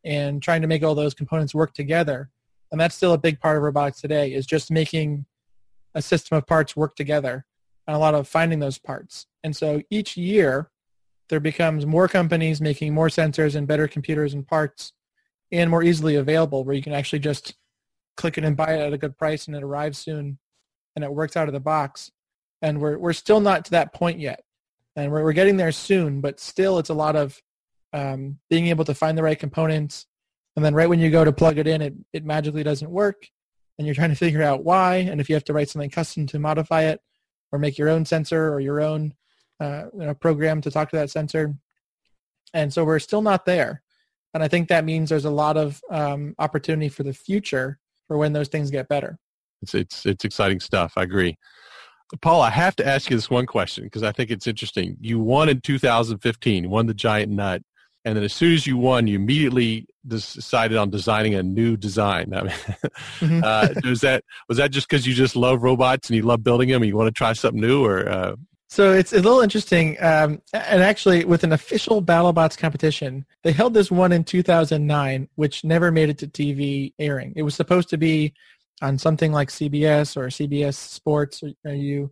and 0.07 0.41
trying 0.41 0.61
to 0.61 0.67
make 0.67 0.83
all 0.83 0.95
those 0.95 1.13
components 1.13 1.53
work 1.53 1.73
together. 1.73 2.29
And 2.71 2.79
that's 2.79 2.95
still 2.95 3.11
a 3.11 3.17
big 3.17 3.41
part 3.41 3.57
of 3.57 3.63
robotics 3.63 3.99
today 3.99 4.33
is 4.33 4.45
just 4.45 4.71
making 4.71 5.25
a 5.93 6.01
system 6.01 6.37
of 6.37 6.47
parts 6.47 6.77
work 6.77 6.95
together 6.95 7.45
and 7.85 7.95
a 7.95 7.99
lot 7.99 8.15
of 8.15 8.27
finding 8.27 8.59
those 8.59 8.77
parts. 8.77 9.27
And 9.43 9.53
so 9.53 9.81
each 9.89 10.15
year 10.15 10.71
there 11.27 11.41
becomes 11.41 11.85
more 11.85 12.07
companies 12.07 12.61
making 12.61 12.93
more 12.93 13.09
sensors 13.09 13.55
and 13.55 13.67
better 13.67 13.85
computers 13.85 14.33
and 14.33 14.47
parts 14.47 14.93
and 15.51 15.69
more 15.69 15.83
easily 15.83 16.15
available 16.15 16.63
where 16.63 16.75
you 16.75 16.81
can 16.81 16.93
actually 16.93 17.19
just 17.19 17.55
click 18.15 18.37
it 18.37 18.45
and 18.45 18.55
buy 18.55 18.75
it 18.75 18.79
at 18.79 18.93
a 18.93 18.97
good 18.97 19.17
price 19.17 19.47
and 19.47 19.57
it 19.57 19.63
arrives 19.63 19.97
soon 19.97 20.37
and 20.95 21.03
it 21.03 21.13
works 21.13 21.35
out 21.35 21.49
of 21.49 21.53
the 21.53 21.59
box. 21.59 22.11
And 22.61 22.79
we're, 22.79 22.97
we're 22.97 23.13
still 23.13 23.41
not 23.41 23.65
to 23.65 23.71
that 23.71 23.93
point 23.93 24.19
yet. 24.19 24.43
And 24.95 25.11
we're, 25.11 25.23
we're 25.23 25.33
getting 25.33 25.57
there 25.57 25.73
soon, 25.73 26.21
but 26.21 26.39
still 26.39 26.79
it's 26.79 26.89
a 26.89 26.93
lot 26.93 27.17
of 27.17 27.41
um, 27.97 28.39
being 28.49 28.67
able 28.67 28.85
to 28.85 28.93
find 28.93 29.17
the 29.17 29.23
right 29.23 29.39
components, 29.39 30.05
and 30.55 30.63
then 30.63 30.73
right 30.73 30.89
when 30.89 30.99
you 30.99 31.09
go 31.09 31.25
to 31.25 31.31
plug 31.31 31.57
it 31.57 31.67
in, 31.67 31.81
it, 31.81 31.93
it 32.13 32.25
magically 32.25 32.63
doesn't 32.63 32.89
work, 32.89 33.27
and 33.77 33.87
you're 33.87 33.95
trying 33.95 34.09
to 34.09 34.15
figure 34.15 34.43
out 34.43 34.63
why, 34.63 34.97
and 34.97 35.19
if 35.19 35.29
you 35.29 35.35
have 35.35 35.45
to 35.45 35.53
write 35.53 35.69
something 35.69 35.89
custom 35.89 36.25
to 36.27 36.39
modify 36.39 36.83
it, 36.83 37.01
or 37.51 37.59
make 37.59 37.77
your 37.77 37.89
own 37.89 38.05
sensor 38.05 38.53
or 38.53 38.59
your 38.59 38.81
own 38.81 39.13
uh, 39.59 39.85
you 39.93 40.05
know, 40.05 40.13
program 40.13 40.61
to 40.61 40.71
talk 40.71 40.89
to 40.89 40.95
that 40.97 41.09
sensor. 41.09 41.55
And 42.53 42.73
so 42.73 42.83
we're 42.83 42.99
still 42.99 43.21
not 43.21 43.45
there. 43.45 43.83
And 44.33 44.43
I 44.43 44.47
think 44.47 44.67
that 44.67 44.85
means 44.85 45.09
there's 45.09 45.25
a 45.25 45.31
lot 45.31 45.57
of 45.57 45.81
um, 45.89 46.35
opportunity 46.39 46.89
for 46.89 47.03
the 47.03 47.13
future 47.13 47.79
for 48.07 48.17
when 48.17 48.33
those 48.33 48.47
things 48.47 48.69
get 48.69 48.87
better. 48.87 49.17
It's 49.61 49.73
it's 49.73 50.05
it's 50.05 50.23
exciting 50.23 50.59
stuff. 50.59 50.93
I 50.95 51.03
agree. 51.03 51.37
Paul, 52.21 52.41
I 52.41 52.51
have 52.51 52.75
to 52.77 52.87
ask 52.87 53.09
you 53.09 53.17
this 53.17 53.29
one 53.29 53.45
question 53.45 53.83
because 53.85 54.03
I 54.03 54.11
think 54.11 54.29
it's 54.29 54.47
interesting. 54.47 54.95
You 55.01 55.19
won 55.19 55.49
in 55.49 55.59
2015, 55.59 56.63
you 56.63 56.69
won 56.69 56.85
the 56.85 56.93
giant 56.93 57.31
nut, 57.31 57.63
and 58.07 58.15
then 58.15 58.23
as 58.23 58.31
soon 58.31 58.53
as 58.53 58.65
you 58.65 58.77
won, 58.77 59.05
you 59.05 59.17
immediately 59.17 59.85
decided 60.07 60.77
on 60.77 60.89
designing 60.89 61.35
a 61.35 61.43
new 61.43 61.75
design. 61.75 62.33
I 62.33 62.43
mean, 62.43 62.51
mm-hmm. 63.19 63.41
uh, 63.43 63.67
was 63.83 63.99
that 63.99 64.23
was 64.47 64.57
that 64.59 64.71
just 64.71 64.87
because 64.87 65.05
you 65.05 65.13
just 65.13 65.35
love 65.35 65.61
robots 65.61 66.09
and 66.09 66.15
you 66.15 66.21
love 66.21 66.41
building 66.41 66.69
them 66.69 66.81
and 66.81 66.87
you 66.87 66.95
want 66.95 67.07
to 67.07 67.11
try 67.11 67.33
something 67.33 67.59
new, 67.59 67.85
or 67.85 68.07
uh... 68.07 68.35
So 68.69 68.93
it's 68.93 69.11
a 69.11 69.17
little 69.17 69.41
interesting. 69.41 69.97
Um, 70.01 70.41
and 70.53 70.81
actually, 70.81 71.25
with 71.25 71.43
an 71.43 71.51
official 71.51 72.01
BattleBots 72.01 72.57
competition, 72.57 73.25
they 73.43 73.51
held 73.51 73.73
this 73.73 73.91
one 73.91 74.13
in 74.13 74.23
2009, 74.23 75.27
which 75.35 75.65
never 75.65 75.91
made 75.91 76.09
it 76.09 76.17
to 76.19 76.27
TV 76.27 76.93
airing. 76.99 77.33
It 77.35 77.43
was 77.43 77.55
supposed 77.55 77.89
to 77.89 77.97
be 77.97 78.33
on 78.81 78.97
something 78.97 79.33
like 79.33 79.49
CBS 79.49 80.15
or 80.15 80.27
CBS 80.27 80.75
Sports 80.75 81.43
or, 81.43 81.73
you. 81.73 82.11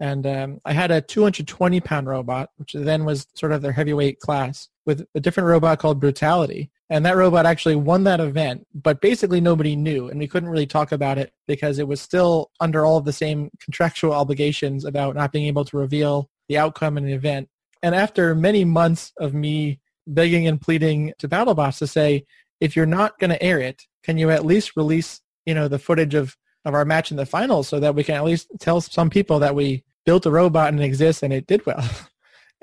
And 0.00 0.26
um, 0.26 0.60
I 0.64 0.72
had 0.72 0.90
a 0.90 1.02
220 1.02 1.80
pound 1.80 2.06
robot, 2.06 2.48
which 2.56 2.72
then 2.72 3.04
was 3.04 3.26
sort 3.34 3.52
of 3.52 3.60
their 3.60 3.72
heavyweight 3.72 4.20
class, 4.20 4.68
with 4.86 5.06
a 5.14 5.20
different 5.20 5.48
robot 5.48 5.78
called 5.78 6.00
Brutality. 6.00 6.70
And 6.90 7.04
that 7.06 7.16
robot 7.16 7.46
actually 7.46 7.76
won 7.76 8.04
that 8.04 8.20
event, 8.20 8.66
but 8.74 9.00
basically 9.00 9.40
nobody 9.40 9.74
knew, 9.74 10.08
and 10.08 10.18
we 10.18 10.28
couldn't 10.28 10.50
really 10.50 10.66
talk 10.66 10.92
about 10.92 11.16
it 11.16 11.32
because 11.48 11.78
it 11.78 11.88
was 11.88 12.00
still 12.00 12.50
under 12.60 12.84
all 12.84 12.98
of 12.98 13.04
the 13.04 13.12
same 13.12 13.50
contractual 13.58 14.12
obligations 14.12 14.84
about 14.84 15.14
not 15.14 15.32
being 15.32 15.46
able 15.46 15.64
to 15.64 15.78
reveal 15.78 16.28
the 16.48 16.58
outcome 16.58 16.98
in 16.98 17.06
the 17.06 17.12
event. 17.12 17.48
And 17.82 17.94
after 17.94 18.34
many 18.34 18.64
months 18.64 19.12
of 19.18 19.32
me 19.32 19.80
begging 20.06 20.46
and 20.46 20.60
pleading 20.60 21.14
to 21.18 21.28
BattleBots 21.28 21.78
to 21.78 21.86
say, 21.86 22.26
if 22.60 22.76
you're 22.76 22.86
not 22.86 23.18
going 23.18 23.30
to 23.30 23.42
air 23.42 23.58
it, 23.58 23.82
can 24.02 24.18
you 24.18 24.30
at 24.30 24.44
least 24.44 24.76
release 24.76 25.22
you 25.46 25.54
know 25.54 25.68
the 25.68 25.78
footage 25.78 26.14
of 26.14 26.36
of 26.64 26.74
our 26.74 26.84
match 26.84 27.10
in 27.10 27.16
the 27.16 27.26
finals 27.26 27.68
so 27.68 27.78
that 27.78 27.94
we 27.94 28.02
can 28.02 28.14
at 28.14 28.24
least 28.24 28.48
tell 28.58 28.80
some 28.80 29.10
people 29.10 29.38
that 29.38 29.54
we 29.54 29.84
built 30.06 30.24
a 30.24 30.30
robot 30.30 30.68
and 30.68 30.80
it 30.80 30.84
exists 30.84 31.22
and 31.22 31.32
it 31.32 31.46
did 31.46 31.64
well. 31.66 31.84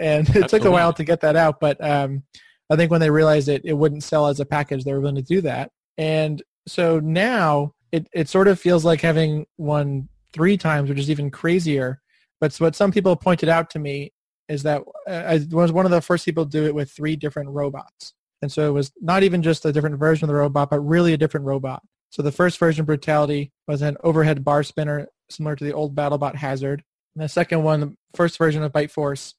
and 0.01 0.21
it 0.29 0.29
Absolutely. 0.29 0.59
took 0.59 0.65
a 0.67 0.71
while 0.71 0.93
to 0.93 1.03
get 1.03 1.21
that 1.21 1.35
out, 1.35 1.59
but 1.59 1.81
um, 1.83 2.23
I 2.69 2.75
think 2.75 2.91
when 2.91 3.01
they 3.01 3.09
realized 3.09 3.47
it 3.47 3.61
it 3.63 3.73
wouldn't 3.73 4.03
sell 4.03 4.27
as 4.27 4.39
a 4.39 4.45
package, 4.45 4.83
they 4.83 4.93
were 4.93 4.99
willing 4.99 5.15
to 5.15 5.21
do 5.21 5.41
that. 5.41 5.71
And 5.97 6.41
so 6.67 6.99
now 6.99 7.73
it 7.91 8.07
it 8.13 8.29
sort 8.29 8.47
of 8.47 8.59
feels 8.59 8.83
like 8.83 9.01
having 9.01 9.45
won 9.57 10.09
three 10.33 10.57
times, 10.57 10.89
which 10.89 10.99
is 10.99 11.09
even 11.09 11.29
crazier. 11.29 12.01
But 12.39 12.55
what 12.57 12.75
some 12.75 12.91
people 12.91 13.15
pointed 13.15 13.49
out 13.49 13.69
to 13.71 13.79
me 13.79 14.11
is 14.49 14.63
that 14.63 14.81
uh, 15.07 15.11
I 15.11 15.45
was 15.51 15.71
one 15.71 15.85
of 15.85 15.91
the 15.91 16.01
first 16.01 16.25
people 16.25 16.45
to 16.45 16.49
do 16.49 16.65
it 16.65 16.75
with 16.75 16.91
three 16.91 17.15
different 17.15 17.49
robots. 17.49 18.13
And 18.41 18.51
so 18.51 18.67
it 18.67 18.71
was 18.71 18.91
not 18.99 19.23
even 19.23 19.43
just 19.43 19.65
a 19.65 19.71
different 19.71 19.99
version 19.99 20.25
of 20.25 20.29
the 20.29 20.39
robot, 20.39 20.71
but 20.71 20.79
really 20.79 21.13
a 21.13 21.17
different 21.17 21.45
robot. 21.45 21.83
So 22.09 22.21
the 22.21 22.31
first 22.31 22.57
version, 22.57 22.83
Brutality, 22.83 23.51
was 23.67 23.81
an 23.81 23.97
overhead 24.03 24.43
bar 24.43 24.63
spinner 24.63 25.07
similar 25.29 25.55
to 25.55 25.63
the 25.63 25.73
old 25.73 25.95
BattleBot 25.95 26.35
Hazard. 26.35 26.83
And 27.15 27.23
the 27.23 27.29
second 27.29 27.63
one, 27.63 27.79
the 27.79 27.95
first 28.15 28.37
version 28.37 28.63
of 28.63 28.73
Bite 28.73 28.91
Force, 28.91 29.35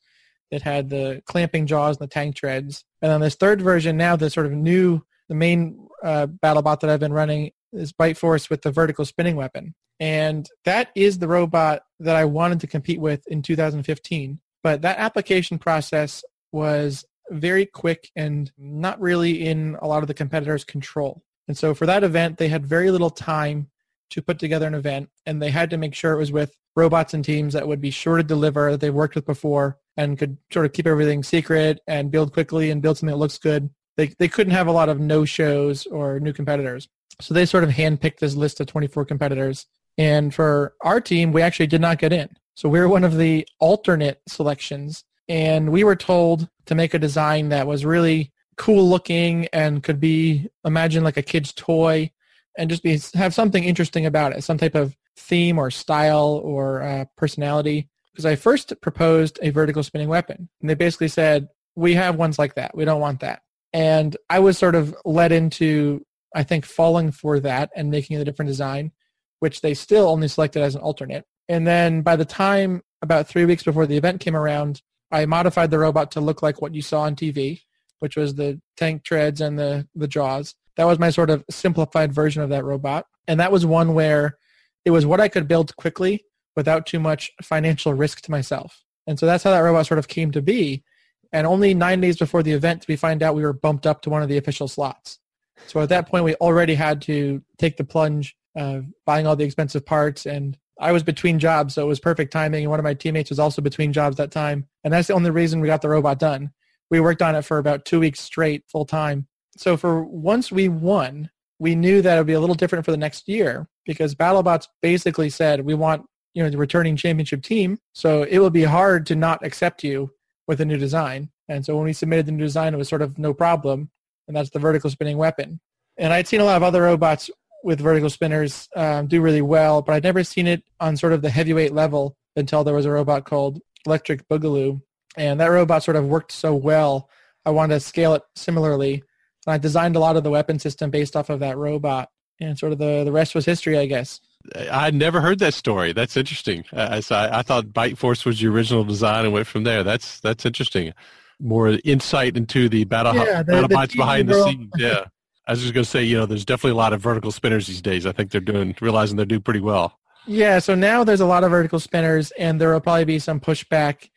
it 0.53 0.63
had 0.63 0.91
the 0.91 1.23
clamping 1.27 1.67
jaws 1.67 1.97
and 1.97 2.05
the 2.05 2.13
tank 2.13 2.37
treads. 2.37 2.85
And 3.01 3.11
then 3.11 3.21
this 3.23 3.35
third 3.35 3.61
version, 3.61 3.97
now 3.97 4.15
the 4.15 4.31
sort 4.31 4.47
of 4.47 4.53
new, 4.53 5.01
the 5.29 5.35
main 5.35 5.89
uh, 6.05 6.27
BattleBot 6.27 6.81
that 6.81 6.91
I've 6.91 7.01
been 7.01 7.13
running 7.13 7.53
is 7.73 7.93
Bite 7.93 8.19
Force 8.19 8.51
with 8.51 8.61
the 8.61 8.71
vertical 8.71 9.07
spinning 9.07 9.35
weapon. 9.35 9.75
And 9.99 10.47
that 10.67 10.91
is 10.95 11.19
the 11.19 11.29
robot 11.29 11.83
that 12.01 12.17
I 12.17 12.27
wanted 12.27 12.61
to 12.61 12.67
compete 12.67 13.01
with 13.01 13.27
in 13.29 13.41
2015. 13.41 14.41
But 14.63 14.83
that 14.83 14.99
application 14.99 15.59
process 15.59 16.23
was 16.53 17.05
very 17.31 17.65
quick 17.65 18.11
and 18.15 18.53
not 18.59 19.01
really 19.01 19.47
in 19.47 19.77
a 19.81 19.87
lot 19.87 20.03
of 20.03 20.07
the 20.07 20.15
competitors' 20.15 20.65
control. 20.65 21.23
And 21.49 21.57
so 21.57 21.75
for 21.75 21.87
that 21.87 22.05
event, 22.05 22.37
they 22.37 22.49
had 22.49 22.67
very 22.67 22.91
little 22.91 23.11
time 23.11 23.69
to 24.13 24.23
put 24.23 24.39
together 24.39 24.67
an 24.67 24.75
event, 24.75 25.11
and 25.27 25.41
they 25.41 25.51
had 25.51 25.71
to 25.71 25.77
make 25.77 25.95
sure 25.95 26.13
it 26.13 26.19
was 26.19 26.33
with 26.33 26.57
robots 26.77 27.15
and 27.15 27.25
teams 27.25 27.53
that 27.53 27.67
would 27.67 27.81
be 27.81 27.91
sure 27.91 28.17
to 28.17 28.23
deliver 28.23 28.71
that 28.71 28.81
they've 28.81 28.95
worked 28.95 29.15
with 29.15 29.27
before 29.27 29.79
and 29.97 30.19
could 30.19 30.39
sort 30.53 30.67
of 30.67 30.73
keep 30.73 30.87
everything 30.87 31.23
secret 31.23 31.81
and 31.87 32.11
build 32.11 32.33
quickly 32.33 32.71
and 32.71 32.81
build 32.81 32.97
something 32.97 33.13
that 33.13 33.19
looks 33.19 33.39
good. 33.39 33.69
They, 33.97 34.09
they 34.19 34.29
couldn't 34.29 34.55
have 34.55 34.69
a 34.69 34.73
lot 34.73 34.89
of 34.89 35.01
no-shows 35.01 35.87
or 35.87 36.19
new 36.21 36.33
competitors. 36.33 36.89
So 37.21 37.35
they 37.35 37.45
sort 37.45 37.65
of 37.65 37.71
handpicked 37.71 38.19
this 38.19 38.35
list 38.35 38.61
of 38.61 38.67
24 38.67 39.05
competitors. 39.05 39.67
And 39.99 40.35
for 40.35 40.75
our 40.81 41.01
team, 41.01 41.33
we 41.33 41.43
actually 41.43 41.67
did 41.67 41.83
not 41.83 41.99
get 41.99 42.13
in. 42.13 42.31
So 42.55 42.69
we 42.69 42.81
were 42.81 42.89
one 42.89 43.05
of 43.05 43.19
the 43.19 43.47
alternate 43.61 44.23
selections. 44.29 45.05
And 45.29 45.71
we 45.71 45.85
were 45.85 45.97
told 45.97 46.49
to 46.67 46.75
make 46.75 46.95
a 46.95 46.99
design 46.99 47.51
that 47.51 47.67
was 47.67 47.85
really 47.85 48.33
cool 48.57 48.89
looking 48.89 49.47
and 49.53 49.83
could 49.83 50.01
be 50.01 50.49
imagine 50.65 51.05
like 51.05 51.17
a 51.17 51.23
kid's 51.23 51.53
toy 51.53 52.11
and 52.57 52.71
just 52.71 52.83
be 52.83 52.99
have 53.15 53.35
something 53.35 53.65
interesting 53.65 54.07
about 54.07 54.33
it, 54.33 54.45
some 54.45 54.59
type 54.59 54.75
of 54.75 54.97
theme 55.17 55.59
or 55.59 55.71
style 55.71 56.41
or 56.45 56.83
uh, 56.83 57.05
personality. 57.17 57.89
Because 58.13 58.27
I 58.27 58.37
first 58.37 58.75
proposed 58.83 59.39
a 59.43 59.51
vertical 59.51 59.83
spinning 59.83 60.09
weapon, 60.09 60.49
and 60.61 60.69
they 60.69 60.75
basically 60.75 61.09
said 61.09 61.49
we 61.75 61.95
have 61.95 62.17
ones 62.17 62.39
like 62.39 62.55
that. 62.57 62.77
We 62.77 62.85
don't 62.85 63.01
want 63.01 63.21
that. 63.21 63.43
And 63.73 64.15
I 64.29 64.41
was 64.41 64.59
sort 64.59 64.75
of 64.75 64.95
led 65.07 65.33
into, 65.33 66.05
I 66.35 66.43
think, 66.43 66.67
falling 66.67 67.11
for 67.11 67.41
that 67.41 67.71
and 67.75 67.91
making 67.91 68.19
a 68.19 68.25
different 68.25 68.49
design, 68.49 68.93
which 69.39 69.63
they 69.63 69.73
still 69.73 70.09
only 70.09 70.29
selected 70.29 70.63
as 70.63 70.75
an 70.75 70.83
alternate. 70.83 71.25
And 71.49 71.67
then 71.67 72.03
by 72.03 72.17
the 72.17 72.27
time 72.27 72.83
about 73.01 73.29
three 73.29 73.47
weeks 73.47 73.63
before 73.63 73.87
the 73.87 73.97
event 73.97 74.21
came 74.21 74.37
around, 74.37 74.83
I 75.11 75.25
modified 75.25 75.71
the 75.71 75.79
robot 75.79 76.11
to 76.13 76.21
look 76.21 76.43
like 76.43 76.61
what 76.61 76.75
you 76.75 76.83
saw 76.83 77.03
on 77.03 77.17
TV 77.17 77.63
which 78.03 78.17
was 78.17 78.35
the 78.35 78.61
tank 78.77 79.05
treads 79.05 79.41
and 79.41 79.57
the, 79.57 79.87
the 79.95 80.09
jaws. 80.09 80.57
That 80.77 80.87
was 80.87 80.99
my 80.99 81.11
sort 81.11 81.31
of 81.31 81.45
simplified 81.51 82.13
version 82.13 82.43
of 82.43 82.51
that 82.51 82.65
robot. 82.65 83.07
And 83.29 83.41
that 83.41 83.53
was 83.53 83.67
one 83.67 83.95
where 83.95 84.39
it 84.85 84.91
was 84.91 85.07
what 85.07 85.21
I 85.21 85.29
could 85.29 85.49
build 85.49 85.77
quickly 85.77 86.25
without 86.57 86.87
too 86.87 86.99
much 86.99 87.31
financial 87.43 87.95
risk 87.95 88.21
to 88.23 88.31
myself. 88.31 88.83
And 89.07 89.19
so 89.19 89.27
that's 89.27 89.45
how 89.45 89.51
that 89.51 89.61
robot 89.61 89.87
sort 89.87 89.99
of 89.99 90.09
came 90.09 90.31
to 90.33 90.43
be. 90.43 90.85
And 91.33 91.47
only 91.47 91.73
nine 91.75 92.01
days 92.01 92.17
before 92.17 92.43
the 92.43 92.53
event, 92.53 92.87
we 92.89 92.97
find 92.97 93.23
out 93.23 93.35
we 93.35 93.43
were 93.43 93.53
bumped 93.53 93.87
up 93.87 94.03
to 94.03 94.11
one 94.11 94.23
of 94.23 94.29
the 94.29 94.39
official 94.39 94.69
slots. 94.69 95.19
So 95.67 95.81
at 95.81 95.89
that 95.89 96.09
point, 96.09 96.25
we 96.25 96.35
already 96.37 96.75
had 96.75 97.01
to 97.03 97.43
take 97.59 97.77
the 97.77 97.85
plunge 97.85 98.37
of 98.55 98.85
buying 99.07 99.27
all 99.27 99.37
the 99.37 99.45
expensive 99.45 99.87
parts. 99.87 100.27
And 100.27 100.59
I 100.79 100.93
was 100.93 101.03
between 101.03 101.39
jobs, 101.39 101.75
so 101.75 101.83
it 101.83 101.89
was 101.89 102.01
perfect 102.01 102.33
timing. 102.33 102.65
And 102.65 102.71
one 102.71 102.81
of 102.81 102.85
my 102.85 102.95
teammates 102.95 103.31
was 103.31 103.39
also 103.39 103.63
between 103.63 103.93
jobs 103.93 104.17
that 104.17 104.31
time. 104.31 104.67
And 104.85 104.93
that's 104.93 105.09
the 105.09 105.15
only 105.15 105.31
reason 105.31 105.61
we 105.61 105.69
got 105.69 105.81
the 105.81 105.89
robot 105.89 106.19
done 106.19 106.53
we 106.93 107.01
worked 107.01 107.23
on 107.23 107.35
it 107.35 107.43
for 107.43 107.57
about 107.57 107.87
two 107.87 107.99
weeks 107.99 108.21
straight, 108.21 108.65
full 108.69 108.85
time. 108.85 109.27
So 109.57 109.77
for 109.77 110.03
once 110.05 110.51
we 110.51 110.69
won, 110.69 111.31
we 111.59 111.75
knew 111.75 112.03
that 112.03 112.17
it 112.17 112.21
would 112.21 112.27
be 112.27 112.33
a 112.33 112.41
little 112.41 112.55
different 112.55 112.85
for 112.85 112.91
the 112.91 112.97
next 112.97 113.29
year 113.29 113.69
because 113.85 114.15
BattleBots 114.15 114.69
basically 114.81 115.31
said 115.31 115.65
we 115.65 115.75
want 115.75 116.05
you 116.35 116.43
know 116.43 116.51
the 116.51 116.57
returning 116.57 116.97
championship 116.97 117.43
team, 117.43 117.79
so 117.93 118.23
it 118.23 118.39
will 118.39 118.51
be 118.51 118.65
hard 118.65 119.07
to 119.07 119.15
not 119.17 119.45
accept 119.45 119.85
you 119.85 120.11
with 120.49 120.61
a 120.61 120.65
new 120.65 120.79
design. 120.79 121.31
And 121.49 121.65
so 121.65 121.77
when 121.77 121.85
we 121.85 121.93
submitted 121.93 122.27
the 122.27 122.33
new 122.33 122.45
design, 122.45 122.73
it 122.73 122.79
was 122.79 122.89
sort 122.89 123.03
of 123.03 123.19
no 123.19 123.35
problem, 123.35 123.91
and 124.27 124.37
that's 124.37 124.51
the 124.51 124.59
vertical 124.59 124.91
spinning 124.91 125.19
weapon. 125.19 125.61
And 125.99 126.13
I'd 126.13 126.27
seen 126.27 126.41
a 126.41 126.45
lot 126.45 126.57
of 126.57 126.63
other 126.63 126.83
robots 126.83 127.31
with 127.63 127.81
vertical 127.81 128.09
spinners 128.09 128.69
um, 128.75 129.07
do 129.07 129.21
really 129.21 129.43
well, 129.43 129.83
but 129.83 129.93
I'd 129.93 130.03
never 130.03 130.25
seen 130.25 130.47
it 130.47 130.65
on 130.81 130.97
sort 130.97 131.13
of 131.13 131.23
the 131.23 131.31
heavyweight 131.31 131.73
level 131.73 132.17
until 132.35 132.65
there 132.65 132.75
was 132.75 132.87
a 132.87 132.91
robot 132.91 133.25
called 133.25 133.61
Electric 133.87 134.27
Boogaloo 134.29 134.81
and 135.17 135.41
that 135.41 135.47
robot 135.47 135.83
sort 135.83 135.97
of 135.97 136.07
worked 136.07 136.33
so 136.33 136.55
well, 136.55 137.09
I 137.45 137.51
wanted 137.51 137.75
to 137.75 137.81
scale 137.81 138.15
it 138.15 138.23
similarly. 138.35 139.03
I 139.47 139.59
designed 139.59 139.97
a 139.97 140.01
lot 140.01 140.17
of 140.17 140.25
the 140.25 140.31
weapon 140.31 140.59
system 140.59 140.91
based 140.91 141.17
off 141.17 141.31
of 141.31 141.41
that 141.41 141.57
robot. 141.57 142.11
And 142.41 142.59
sort 142.59 142.73
of 142.73 142.79
the, 142.79 143.05
the 143.05 143.13
rest 143.13 143.35
was 143.35 143.45
history, 143.45 143.79
I 143.79 143.87
guess. 143.87 144.21
I 144.57 144.87
had 144.87 144.95
never 144.95 145.21
heard 145.21 145.39
that 145.41 145.55
story. 145.55 145.93
That's 145.93 146.17
interesting. 146.17 146.65
Uh, 146.73 147.01
I, 147.11 147.15
I, 147.15 147.39
I 147.39 147.43
thought 147.43 147.73
Bite 147.73 147.99
Force 147.99 148.25
was 148.25 148.41
the 148.41 148.49
original 148.49 148.83
design 148.85 149.25
and 149.25 149.33
went 149.33 149.47
from 149.47 149.63
there. 149.63 149.85
That's 149.85 150.19
that's 150.21 150.45
interesting. 150.45 150.93
More 151.39 151.79
insight 151.85 152.37
into 152.37 152.69
the 152.69 152.85
battle 152.85 153.15
yeah, 153.15 153.43
the, 153.43 153.53
BattleBots 153.53 153.93
the 153.93 153.97
behind 153.99 154.29
the 154.29 154.45
scenes. 154.45 154.71
Yeah. 154.77 155.05
I 155.47 155.53
was 155.53 155.61
just 155.61 155.75
going 155.75 155.85
to 155.85 155.91
say, 155.91 156.03
you 156.03 156.17
know, 156.17 156.27
there's 156.27 156.45
definitely 156.45 156.73
a 156.73 156.81
lot 156.81 156.93
of 156.93 157.01
vertical 157.01 157.31
spinners 157.31 157.67
these 157.67 157.83
days. 157.83 158.07
I 158.07 158.13
think 158.13 158.31
they're 158.31 158.41
doing, 158.41 158.75
realizing 158.81 159.17
they're 159.17 159.27
doing 159.27 159.43
pretty 159.43 159.61
well. 159.61 159.99
Yeah, 160.27 160.61
so 160.61 160.77
now 160.77 161.03
there's 161.03 161.21
a 161.21 161.27
lot 161.27 161.43
of 161.43 161.51
vertical 161.51 161.81
spinners, 161.81 162.31
and 162.39 162.61
there 162.61 162.73
will 162.73 162.81
probably 162.81 163.05
be 163.05 163.19
some 163.19 163.41
pushback 163.41 164.09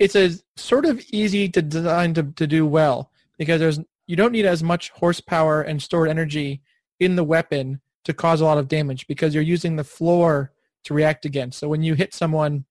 it's 0.00 0.16
a 0.16 0.30
sort 0.56 0.86
of 0.86 1.00
easy 1.12 1.48
to 1.50 1.62
design 1.62 2.14
to, 2.14 2.24
to 2.24 2.46
do 2.46 2.66
well 2.66 3.12
because 3.38 3.60
there's 3.60 3.78
you 4.10 4.16
don't 4.16 4.32
need 4.32 4.44
as 4.44 4.60
much 4.60 4.90
horsepower 4.90 5.62
and 5.62 5.80
stored 5.80 6.08
energy 6.08 6.62
in 6.98 7.14
the 7.14 7.22
weapon 7.22 7.80
to 8.04 8.12
cause 8.12 8.40
a 8.40 8.44
lot 8.44 8.58
of 8.58 8.66
damage 8.66 9.06
because 9.06 9.34
you're 9.34 9.42
using 9.42 9.76
the 9.76 9.84
floor 9.84 10.52
to 10.82 10.94
react 10.94 11.24
against. 11.24 11.60
So 11.60 11.68
when 11.68 11.84
you 11.84 11.94
hit 11.94 12.12
someone, 12.12 12.64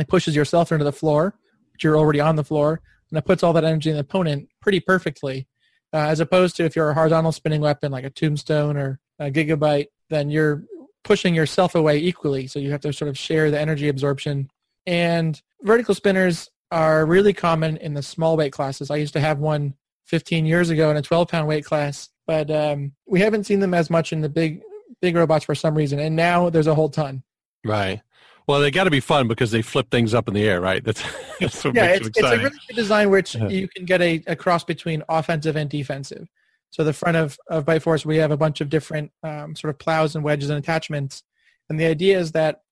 it 0.00 0.08
pushes 0.08 0.34
yourself 0.34 0.72
into 0.72 0.84
the 0.84 0.92
floor, 0.92 1.38
but 1.70 1.84
you're 1.84 1.96
already 1.96 2.18
on 2.18 2.34
the 2.34 2.42
floor, 2.42 2.80
and 3.08 3.16
it 3.16 3.24
puts 3.24 3.44
all 3.44 3.52
that 3.52 3.62
energy 3.62 3.90
in 3.90 3.94
the 3.94 4.00
opponent 4.00 4.48
pretty 4.60 4.80
perfectly. 4.80 5.46
Uh, 5.92 6.08
as 6.08 6.18
opposed 6.18 6.56
to 6.56 6.64
if 6.64 6.74
you're 6.74 6.90
a 6.90 6.94
horizontal 6.94 7.30
spinning 7.30 7.60
weapon 7.60 7.92
like 7.92 8.04
a 8.04 8.10
tombstone 8.10 8.76
or 8.76 8.98
a 9.20 9.30
gigabyte, 9.30 9.86
then 10.10 10.28
you're 10.28 10.64
pushing 11.04 11.36
yourself 11.36 11.76
away 11.76 11.98
equally. 11.98 12.48
So 12.48 12.58
you 12.58 12.72
have 12.72 12.80
to 12.80 12.92
sort 12.92 13.08
of 13.08 13.16
share 13.16 13.52
the 13.52 13.60
energy 13.60 13.88
absorption. 13.88 14.50
And 14.86 15.40
vertical 15.62 15.94
spinners 15.94 16.50
are 16.72 17.06
really 17.06 17.32
common 17.32 17.76
in 17.76 17.94
the 17.94 18.02
small 18.02 18.36
weight 18.36 18.52
classes. 18.52 18.90
I 18.90 18.96
used 18.96 19.12
to 19.12 19.20
have 19.20 19.38
one 19.38 19.74
15 20.06 20.46
years 20.46 20.70
ago 20.70 20.90
in 20.90 20.96
a 20.96 21.02
12 21.02 21.28
pound 21.28 21.48
weight 21.48 21.64
class, 21.64 22.10
but 22.26 22.50
um, 22.50 22.92
we 23.06 23.20
haven't 23.20 23.44
seen 23.44 23.60
them 23.60 23.74
as 23.74 23.90
much 23.90 24.12
in 24.12 24.20
the 24.20 24.28
big 24.28 24.60
big 25.00 25.16
robots 25.16 25.44
for 25.44 25.54
some 25.54 25.74
reason, 25.74 25.98
and 25.98 26.16
now 26.16 26.50
there's 26.50 26.66
a 26.66 26.74
whole 26.74 26.88
ton. 26.88 27.22
Right. 27.64 28.02
Well, 28.46 28.60
they 28.60 28.70
got 28.70 28.84
to 28.84 28.90
be 28.90 29.00
fun 29.00 29.26
because 29.26 29.50
they 29.50 29.62
flip 29.62 29.90
things 29.90 30.12
up 30.12 30.28
in 30.28 30.34
the 30.34 30.46
air, 30.46 30.60
right? 30.60 30.84
That's, 30.84 31.02
that's 31.40 31.64
what 31.64 31.74
yeah, 31.74 31.86
makes 31.86 32.06
it's, 32.06 32.18
them 32.18 32.26
it's 32.26 32.34
a 32.34 32.44
really 32.44 32.58
good 32.68 32.76
design 32.76 33.10
which 33.10 33.34
you 33.34 33.66
can 33.68 33.84
get 33.84 34.00
a, 34.00 34.22
a 34.26 34.36
cross 34.36 34.64
between 34.64 35.02
offensive 35.08 35.56
and 35.56 35.68
defensive. 35.68 36.28
So 36.70 36.84
the 36.84 36.92
front 36.92 37.16
of, 37.16 37.38
of 37.48 37.64
Bite 37.64 37.82
Force, 37.82 38.04
we 38.04 38.18
have 38.18 38.30
a 38.30 38.36
bunch 38.36 38.60
of 38.60 38.68
different 38.68 39.10
um, 39.22 39.56
sort 39.56 39.70
of 39.72 39.78
plows 39.78 40.14
and 40.14 40.24
wedges 40.24 40.50
and 40.50 40.58
attachments. 40.58 41.22
And 41.68 41.78
the 41.78 41.86
idea 41.86 42.18
is 42.18 42.32
that 42.32 42.62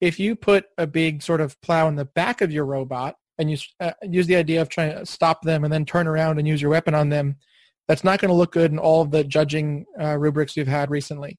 if 0.00 0.18
you 0.18 0.34
put 0.36 0.66
a 0.78 0.86
big 0.86 1.22
sort 1.22 1.40
of 1.40 1.60
plow 1.62 1.88
in 1.88 1.96
the 1.96 2.04
back 2.04 2.40
of 2.40 2.52
your 2.52 2.64
robot 2.64 3.16
and 3.38 3.50
you 3.50 3.56
uh, 3.80 3.92
use 4.02 4.26
the 4.26 4.36
idea 4.36 4.60
of 4.60 4.68
trying 4.68 4.96
to 4.96 5.06
stop 5.06 5.42
them 5.42 5.64
and 5.64 5.72
then 5.72 5.84
turn 5.84 6.06
around 6.06 6.38
and 6.38 6.46
use 6.46 6.60
your 6.60 6.70
weapon 6.70 6.94
on 6.94 7.08
them, 7.08 7.36
that's 7.88 8.04
not 8.04 8.20
going 8.20 8.28
to 8.28 8.34
look 8.34 8.52
good 8.52 8.70
in 8.70 8.78
all 8.78 9.02
of 9.02 9.10
the 9.10 9.24
judging 9.24 9.84
uh, 10.00 10.16
rubrics 10.16 10.56
we've 10.56 10.66
had 10.66 10.90
recently. 10.90 11.38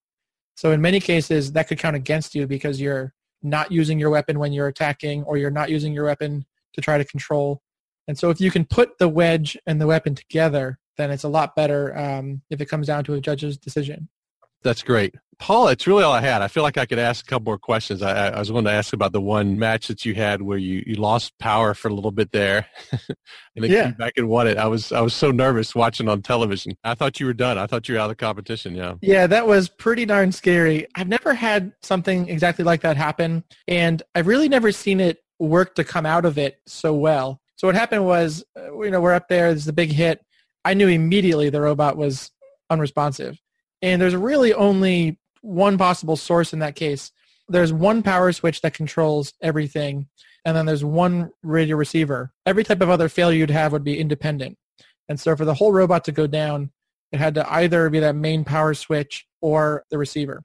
So 0.56 0.72
in 0.72 0.82
many 0.82 1.00
cases, 1.00 1.52
that 1.54 1.68
could 1.68 1.80
count 1.80 1.96
against 1.96 2.36
you 2.36 2.48
because 2.48 2.80
you're 2.80 3.14
not 3.42 3.72
using 3.72 4.00
your 4.00 4.10
weapon 4.10 4.40
when 4.40 4.54
you're 4.54 4.68
attacking 4.68 5.24
or 5.24 5.38
you're 5.38 5.52
not 5.52 5.70
using 5.70 5.94
your 5.94 6.06
weapon 6.06 6.46
to 6.74 6.82
try 6.82 6.98
to 6.98 7.06
control. 7.06 7.62
And 8.08 8.18
so 8.18 8.30
if 8.30 8.40
you 8.40 8.52
can 8.52 8.66
put 8.66 8.98
the 8.98 9.08
wedge 9.10 9.58
and 9.66 9.80
the 9.80 9.88
weapon 9.88 10.16
together, 10.16 10.80
then 10.98 11.12
it's 11.12 11.24
a 11.24 11.30
lot 11.30 11.56
better 11.56 11.98
um, 11.98 12.42
if 12.50 12.62
it 12.62 12.68
comes 12.68 12.88
down 12.88 13.04
to 13.06 13.14
a 13.14 13.22
judge's 13.22 13.58
decision. 13.58 14.10
That's 14.63 14.84
great. 14.84 15.15
Paul, 15.39 15.67
it's 15.67 15.88
really 15.88 16.04
all 16.04 16.13
I 16.13 16.21
had. 16.21 16.41
I 16.41 16.47
feel 16.47 16.63
like 16.63 16.78
I 16.78 16.86
could 16.86 16.99
ask 16.99 17.26
a 17.26 17.30
couple 17.30 17.45
more 17.45 17.58
questions. 17.58 18.02
I, 18.02 18.28
I- 18.28 18.30
I 18.30 18.39
was 18.39 18.49
going 18.49 18.63
to 18.65 18.71
ask 18.71 18.93
about 18.93 19.12
the 19.12 19.19
one 19.19 19.60
match 19.60 19.88
that 19.88 20.06
you 20.06 20.13
had 20.15 20.41
where 20.41 20.58
you, 20.58 20.84
you 20.86 20.95
lost 20.95 21.38
power 21.38 21.73
for 21.73 21.89
a 21.89 21.93
little 21.93 22.12
bit 22.12 22.32
there 22.32 22.65
and 22.91 23.63
then 23.63 23.69
Yeah. 23.71 23.84
came 23.86 23.93
back 23.95 24.13
and 24.15 24.30
won 24.30 24.47
it. 24.47 24.58
I 24.58 24.67
was 24.67 24.91
I 24.93 25.02
was 25.02 25.13
so 25.13 25.32
nervous 25.32 25.76
watching 25.76 26.08
on 26.08 26.21
television. 26.21 26.78
I 26.84 26.95
thought 26.95 27.19
you 27.19 27.26
were 27.26 27.34
done. 27.34 27.58
I 27.58 27.67
thought 27.67 27.89
you 27.89 27.95
were 27.95 27.99
out 27.99 28.06
of 28.06 28.10
the 28.12 28.15
competition. 28.15 28.73
Yeah. 28.76 28.93
Yeah, 29.02 29.28
that 29.28 29.45
was 29.47 29.67
pretty 29.67 30.06
darn 30.06 30.32
scary. 30.32 30.88
I've 30.95 31.10
never 31.10 31.34
had 31.34 31.73
something 31.82 32.30
exactly 32.30 32.63
like 32.63 32.82
that 32.82 32.95
happen, 32.95 33.43
and 33.67 34.02
I've 34.15 34.28
really 34.28 34.47
never 34.47 34.71
seen 34.71 35.02
it 35.02 35.17
work 35.39 35.76
to 35.76 35.84
come 35.84 36.06
out 36.06 36.23
of 36.26 36.38
it 36.38 36.60
so 36.67 36.93
well. 36.93 37.41
So 37.58 37.67
what 37.67 37.76
happened 37.76 38.06
was, 38.06 38.45
uh, 38.58 38.80
you 38.82 38.91
know, 38.91 39.02
we're 39.02 39.13
up 39.13 39.28
there. 39.28 39.49
There's 39.49 39.65
the 39.65 39.73
big 39.73 39.91
hit. 39.91 40.23
I 40.63 40.73
knew 40.73 40.88
immediately 40.88 41.49
the 41.49 41.60
robot 41.60 41.97
was 41.97 42.32
unresponsive, 42.69 43.38
and 43.84 44.02
there's 44.02 44.15
really 44.15 44.54
only 44.54 45.19
one 45.41 45.78
possible 45.78 46.15
source 46.15 46.54
in 46.54 46.60
that 46.60 46.76
case. 46.76 47.12
There's 47.50 47.74
one 47.74 48.02
power 48.02 48.32
switch 48.32 48.62
that 48.62 48.74
controls 48.74 49.34
everything, 49.41 50.08
and 50.46 50.56
then 50.56 50.65
there's 50.65 50.86
one 50.86 51.30
radio 51.43 51.76
receiver. 51.76 52.32
Every 52.46 52.63
type 52.63 52.82
of 52.82 52.89
other 52.89 53.10
failure 53.10 53.38
you'd 53.38 53.50
have 53.50 53.74
would 53.74 53.84
be 53.84 54.00
independent. 54.00 54.58
And 55.10 55.19
so 55.19 55.36
for 55.36 55.43
the 55.43 55.54
whole 55.54 55.74
robot 55.74 56.06
to 56.06 56.13
go 56.13 56.28
down, 56.28 56.72
it 57.12 57.19
had 57.19 57.36
to 57.36 57.54
either 57.54 57.89
be 57.89 58.00
that 58.00 58.15
main 58.15 58.46
power 58.46 58.74
switch 58.74 59.28
or 59.41 59.84
the 59.91 59.98
receiver. 59.98 60.41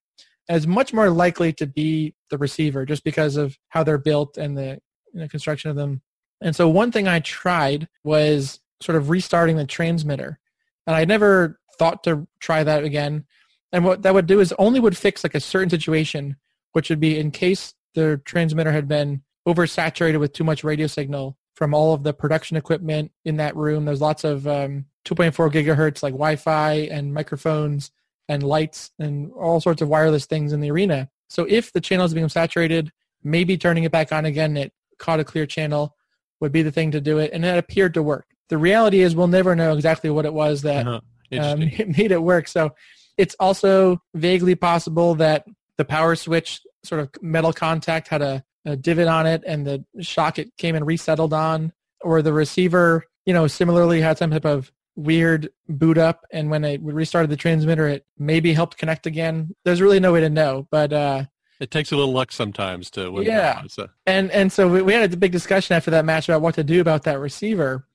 And 0.49 0.57
it's 0.57 0.67
much 0.67 0.93
more 0.93 1.09
likely 1.09 1.53
to 1.55 1.67
be 1.67 2.15
the 2.31 2.39
receiver 2.39 2.85
just 2.85 3.05
because 3.05 3.37
of 3.37 3.57
how 3.69 3.85
they're 3.85 3.99
built 3.99 4.37
and 4.37 4.59
the 4.59 4.81
you 5.15 5.21
know, 5.21 5.29
construction 5.29 5.71
of 5.71 5.77
them. 5.77 6.03
And 6.41 6.57
so 6.57 6.69
one 6.69 6.91
thing 6.91 7.07
I 7.07 7.21
tried 7.21 7.89
was 8.03 8.59
sort 8.83 8.97
of 8.97 9.11
restarting 9.11 9.57
the 9.57 9.65
transmitter. 9.65 10.41
And 10.89 10.97
I 10.97 11.05
never 11.05 11.61
thought 11.79 12.03
to 12.05 12.27
try 12.41 12.65
that 12.65 12.83
again. 12.83 13.27
And 13.73 13.85
what 13.85 14.03
that 14.03 14.15
would 14.15 14.27
do 14.27 14.41
is 14.41 14.55
only 14.59 14.81
would 14.81 14.97
fix 14.97 15.23
like 15.23 15.35
a 15.35 15.41
certain 15.41 15.69
situation, 15.69 16.37
which 16.73 16.89
would 16.89 16.99
be 16.99 17.19
in 17.19 17.31
case 17.31 17.75
the 17.95 18.23
transmitter 18.25 18.73
had 18.73 18.89
been 18.89 19.23
oversaturated 19.47 20.19
with 20.19 20.33
too 20.33 20.45
much 20.45 20.65
radio 20.65 20.87
signal 20.87 21.37
from 21.55 21.75
all 21.75 21.93
of 21.93 22.05
the 22.05 22.15
production 22.15 22.57
equipment 22.57 23.13
in 23.27 23.37
that 23.37 23.55
room. 23.55 23.85
There's 23.85 24.01
lots 24.01 24.25
of 24.25 24.47
um, 24.47 24.87
2.4 25.05 25.53
gigahertz 25.53 26.03
like 26.03 26.15
Wi-Fi 26.15 26.73
and 26.91 27.13
microphones 27.13 27.91
and 28.27 28.43
lights 28.43 28.91
and 28.99 29.31
all 29.33 29.61
sorts 29.61 29.83
of 29.83 29.89
wireless 29.91 30.25
things 30.25 30.55
in 30.55 30.61
the 30.63 30.71
arena. 30.71 31.11
So 31.29 31.45
if 31.51 31.71
the 31.71 31.83
channel 31.83 32.07
is 32.07 32.15
become 32.15 32.31
saturated, 32.31 32.93
maybe 33.23 33.59
turning 33.59 33.85
it 33.85 33.93
back 33.93 34.11
on 34.11 34.25
again, 34.25 34.57
it 34.57 34.73
caught 34.99 35.21
a 35.21 35.25
clear 35.25 35.45
channel 35.45 35.97
would 36.41 36.53
be 36.53 36.63
the 36.63 36.73
thing 36.73 36.93
to 36.93 37.01
do 37.03 37.19
it. 37.19 37.33
And 37.35 37.45
it 37.45 37.59
appeared 37.59 37.93
to 37.93 38.03
work. 38.03 38.25
The 38.49 38.59
reality 38.59 39.01
is 39.01 39.15
we'll 39.15 39.27
never 39.29 39.55
know 39.55 39.75
exactly 39.75 40.11
what 40.11 40.25
it 40.25 40.33
was 40.33 40.63
that 40.63 40.87
Uh-huh. 40.87 41.01
um, 41.41 41.59
made 41.97 42.11
it 42.13 42.23
work. 42.23 42.49
So 42.49 42.75
it's 43.17 43.35
also 43.41 44.01
vaguely 44.15 44.55
possible 44.55 45.15
that 45.17 45.45
the 45.77 45.85
power 45.85 46.15
switch 46.17 46.61
sort 46.85 47.01
of 47.01 47.11
metal 47.21 47.53
contact 47.53 48.09
had 48.09 48.23
a, 48.23 48.45
a 48.65 48.77
divot 48.77 49.09
on 49.09 49.27
it 49.27 49.43
and 49.47 49.67
the 49.67 49.85
shock 50.03 50.39
it 50.39 50.57
came 50.57 50.75
and 50.75 50.87
resettled 50.87 51.33
on, 51.33 51.73
or 52.01 52.23
the 52.23 52.33
receiver, 52.33 53.05
you 53.27 53.33
know, 53.35 53.47
similarly 53.47 54.01
had 54.01 54.17
some 54.19 54.31
type 54.31 54.45
of 54.45 54.73
weird 54.97 55.49
boot 55.69 55.97
up 55.99 56.25
and 56.33 56.51
when 56.51 56.65
it 56.65 56.81
restarted 56.83 57.31
the 57.31 57.37
transmitter 57.37 57.87
it 57.87 58.05
maybe 58.19 58.53
helped 58.53 58.77
connect 58.77 59.07
again 59.07 59.55
there's 59.65 59.81
really 59.81 60.01
no 60.01 60.13
way 60.13 60.19
to 60.21 60.29
know 60.29 60.67
but 60.73 60.93
uh 60.93 61.23
it 61.61 61.71
takes 61.71 61.93
a 61.93 61.97
little 61.97 62.13
luck 62.13 62.33
sometimes 62.33 62.91
to 62.91 63.09
win. 63.11 63.23
Yeah. 63.25 63.63
It's 63.65 63.79
a- 63.79 63.91
and 64.07 64.29
and 64.33 64.53
so 64.53 64.67
we, 64.69 64.83
we 64.83 64.93
had 64.93 65.13
a 65.13 65.17
big 65.17 65.31
discussion 65.31 65.77
after 65.77 65.93
that 65.93 66.05
match 66.05 66.29
about 66.29 66.41
what 66.43 66.57
to 66.57 66.65
do 66.65 66.81
about 66.81 67.05
that 67.05 67.21
receiver, 67.21 67.87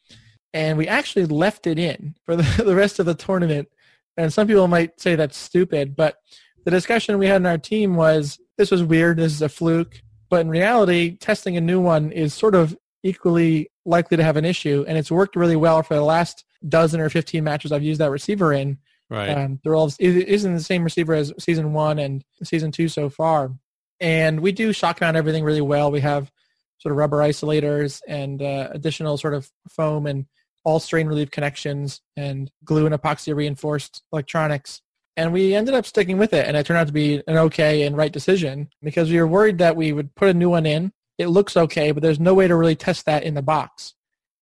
and 0.54 0.78
we 0.78 0.88
actually 0.88 1.26
left 1.26 1.68
it 1.68 1.80
in 1.80 2.16
for 2.26 2.36
the, 2.36 2.64
the 2.64 2.76
rest 2.76 3.00
of 3.00 3.06
the 3.06 3.16
tournament. 3.16 3.70
And 4.16 4.32
some 4.32 4.48
people 4.48 4.68
might 4.68 5.00
say 5.00 5.16
that's 5.16 5.38
stupid, 5.38 5.96
but 5.96 6.18
the 6.66 6.72
discussion 6.72 7.18
we 7.18 7.28
had 7.28 7.42
in 7.42 7.46
our 7.46 7.58
team 7.58 7.96
was 7.96 8.40
this 8.58 8.72
was 8.72 8.84
weird. 8.84 9.18
This 9.18 9.34
is 9.34 9.42
a 9.42 9.50
fluke, 9.50 10.02
but 10.30 10.42
in 10.42 10.50
reality, 10.50 11.18
testing 11.18 11.58
a 11.58 11.62
new 11.62 11.82
one 11.82 12.12
is 12.12 12.34
sort 12.34 12.56
of 12.56 12.78
equally 13.02 13.70
likely 13.86 14.18
to 14.18 14.24
have 14.24 14.38
an 14.38 14.46
issue, 14.46 14.86
and 14.88 14.98
it's 14.98 15.12
worked 15.12 15.36
really 15.36 15.56
well 15.56 15.84
for 15.84 15.96
the 15.96 16.04
last 16.04 16.46
dozen 16.68 17.02
or 17.02 17.10
fifteen 17.10 17.44
matches 17.44 17.72
I've 17.72 17.84
used 17.84 18.00
that 18.00 18.12
receiver 18.12 18.54
in. 18.54 18.78
right. 19.10 19.30
Um, 19.30 19.60
they're 19.64 19.76
all 19.76 19.92
it 20.00 20.00
isn't 20.00 20.54
the 20.54 20.64
same 20.64 20.84
receiver 20.84 21.14
as 21.16 21.34
season 21.40 21.74
one 21.74 22.00
and 22.00 22.24
season 22.44 22.72
two 22.72 22.88
so 22.88 23.10
far. 23.10 23.52
And 24.00 24.40
we 24.42 24.52
do 24.52 24.74
shock 24.74 25.02
mount 25.02 25.18
everything 25.18 25.44
really 25.44 25.62
well. 25.62 25.92
We 25.92 26.02
have 26.02 26.32
sort 26.78 26.92
of 26.92 26.98
rubber 26.98 27.20
isolators 27.20 28.02
and 28.08 28.42
uh, 28.42 28.70
additional 28.72 29.18
sort 29.18 29.34
of 29.34 29.50
foam 29.70 30.06
and 30.06 30.26
all 30.64 30.80
strain 30.80 31.08
relief 31.08 31.32
connections 31.32 32.02
and 32.16 32.52
glue 32.64 32.86
and 32.86 32.96
epoxy 32.96 33.36
reinforced 33.36 34.04
electronics. 34.12 34.82
And 35.16 35.32
we 35.32 35.54
ended 35.54 35.76
up 35.76 35.86
sticking 35.86 36.18
with 36.18 36.34
it, 36.34 36.48
and 36.48 36.58
it 36.58 36.66
turned 36.66 36.80
out 36.80 36.88
to 36.88 36.94
be 36.94 37.22
an 37.28 37.38
okay 37.38 37.84
and 37.84 37.96
right 37.96 38.12
decision 38.12 38.70
because 38.82 39.12
we 39.12 39.20
were 39.20 39.28
worried 39.28 39.60
that 39.60 39.76
we 39.76 39.94
would 39.94 40.16
put 40.16 40.30
a 40.30 40.34
new 40.34 40.50
one 40.50 40.66
in. 40.66 40.92
It 41.20 41.28
looks 41.28 41.56
okay, 41.56 41.92
but 41.92 42.02
there's 42.02 42.20
no 42.20 42.34
way 42.34 42.48
to 42.48 42.56
really 42.56 42.76
test 42.76 43.06
that 43.06 43.24
in 43.24 43.36
the 43.36 43.44
box. 43.44 43.94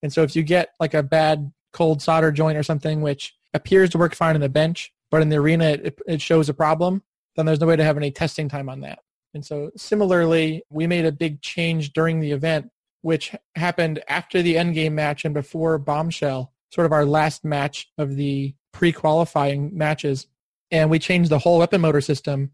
And 0.02 0.12
so 0.12 0.24
if 0.24 0.36
you 0.36 0.44
get 0.44 0.70
like 0.80 0.94
a 0.94 1.04
bad 1.04 1.52
cold 1.74 2.02
solder 2.02 2.32
joint 2.32 2.58
or 2.58 2.64
something, 2.64 3.02
which 3.02 3.36
appears 3.54 3.90
to 3.92 3.98
work 3.98 4.16
fine 4.16 4.36
on 4.36 4.42
the 4.42 4.50
bench, 4.50 4.94
but 5.10 5.22
in 5.22 5.30
the 5.30 5.38
arena 5.38 5.66
it, 5.66 6.00
it 6.08 6.22
shows 6.22 6.48
a 6.48 6.54
problem, 6.54 7.04
then 7.36 7.46
there's 7.46 7.60
no 7.60 7.68
way 7.68 7.76
to 7.76 7.84
have 7.84 7.98
any 7.98 8.12
testing 8.12 8.48
time 8.48 8.70
on 8.70 8.82
that. 8.82 9.00
And 9.34 9.46
so 9.46 9.72
similarly, 9.78 10.64
we 10.70 10.88
made 10.88 11.06
a 11.06 11.12
big 11.12 11.42
change 11.42 11.94
during 11.94 12.20
the 12.20 12.32
event, 12.32 12.70
which 13.02 13.36
happened 13.56 14.02
after 14.08 14.42
the 14.42 14.56
endgame 14.56 14.94
match 14.94 15.26
and 15.26 15.34
before 15.34 15.78
Bombshell, 15.78 16.52
sort 16.70 16.86
of 16.86 16.92
our 16.92 17.06
last 17.06 17.44
match 17.44 17.90
of 17.98 18.16
the 18.16 18.54
pre-qualifying 18.72 19.76
matches. 19.76 20.28
And 20.72 20.90
we 20.90 21.00
changed 21.00 21.30
the 21.30 21.40
whole 21.40 21.60
weapon 21.60 21.82
motor 21.82 22.02
system 22.02 22.52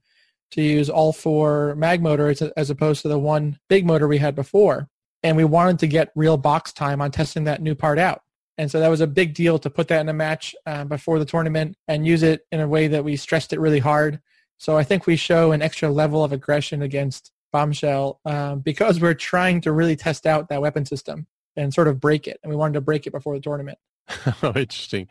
to 0.52 0.62
use 0.62 0.90
all 0.90 1.14
four 1.14 1.76
mag 1.76 2.02
motors 2.02 2.42
as 2.42 2.70
opposed 2.70 3.02
to 3.02 3.08
the 3.08 3.20
one 3.20 3.60
big 3.68 3.86
motor 3.86 4.08
we 4.08 4.18
had 4.18 4.36
before. 4.36 4.88
And 5.24 5.36
we 5.36 5.44
wanted 5.44 5.80
to 5.80 5.88
get 5.88 6.12
real 6.16 6.38
box 6.38 6.72
time 6.72 7.02
on 7.02 7.12
testing 7.12 7.44
that 7.46 7.62
new 7.62 7.76
part 7.76 8.00
out. 8.00 8.22
And 8.58 8.72
so 8.72 8.80
that 8.80 8.88
was 8.88 9.02
a 9.02 9.08
big 9.08 9.34
deal 9.34 9.60
to 9.60 9.70
put 9.70 9.88
that 9.90 10.02
in 10.02 10.10
a 10.10 10.14
match 10.14 10.56
uh, 10.66 10.84
before 10.86 11.20
the 11.20 11.26
tournament 11.26 11.76
and 11.88 12.08
use 12.08 12.24
it 12.24 12.48
in 12.52 12.60
a 12.60 12.68
way 12.68 12.88
that 12.88 13.04
we 13.04 13.16
stressed 13.16 13.54
it 13.54 13.60
really 13.60 13.80
hard. 13.80 14.20
So 14.58 14.78
I 14.78 14.84
think 14.84 15.06
we 15.06 15.16
show 15.16 15.52
an 15.52 15.62
extra 15.62 15.90
level 15.90 16.24
of 16.24 16.32
aggression 16.32 16.82
against 16.82 17.32
Bombshell 17.52 18.20
um, 18.26 18.60
because 18.60 19.00
we're 19.00 19.14
trying 19.14 19.62
to 19.62 19.72
really 19.72 19.96
test 19.96 20.26
out 20.26 20.50
that 20.50 20.62
weapon 20.62 20.86
system 20.86 21.28
and 21.56 21.74
sort 21.74 21.88
of 21.88 22.00
break 22.00 22.28
it. 22.28 22.40
And 22.44 22.50
we 22.50 22.56
wanted 22.56 22.74
to 22.74 22.82
break 22.82 23.08
it 23.08 23.12
before 23.12 23.36
the 23.36 23.42
tournament. 23.42 23.78
oh, 24.44 24.54
interesting. 24.56 25.08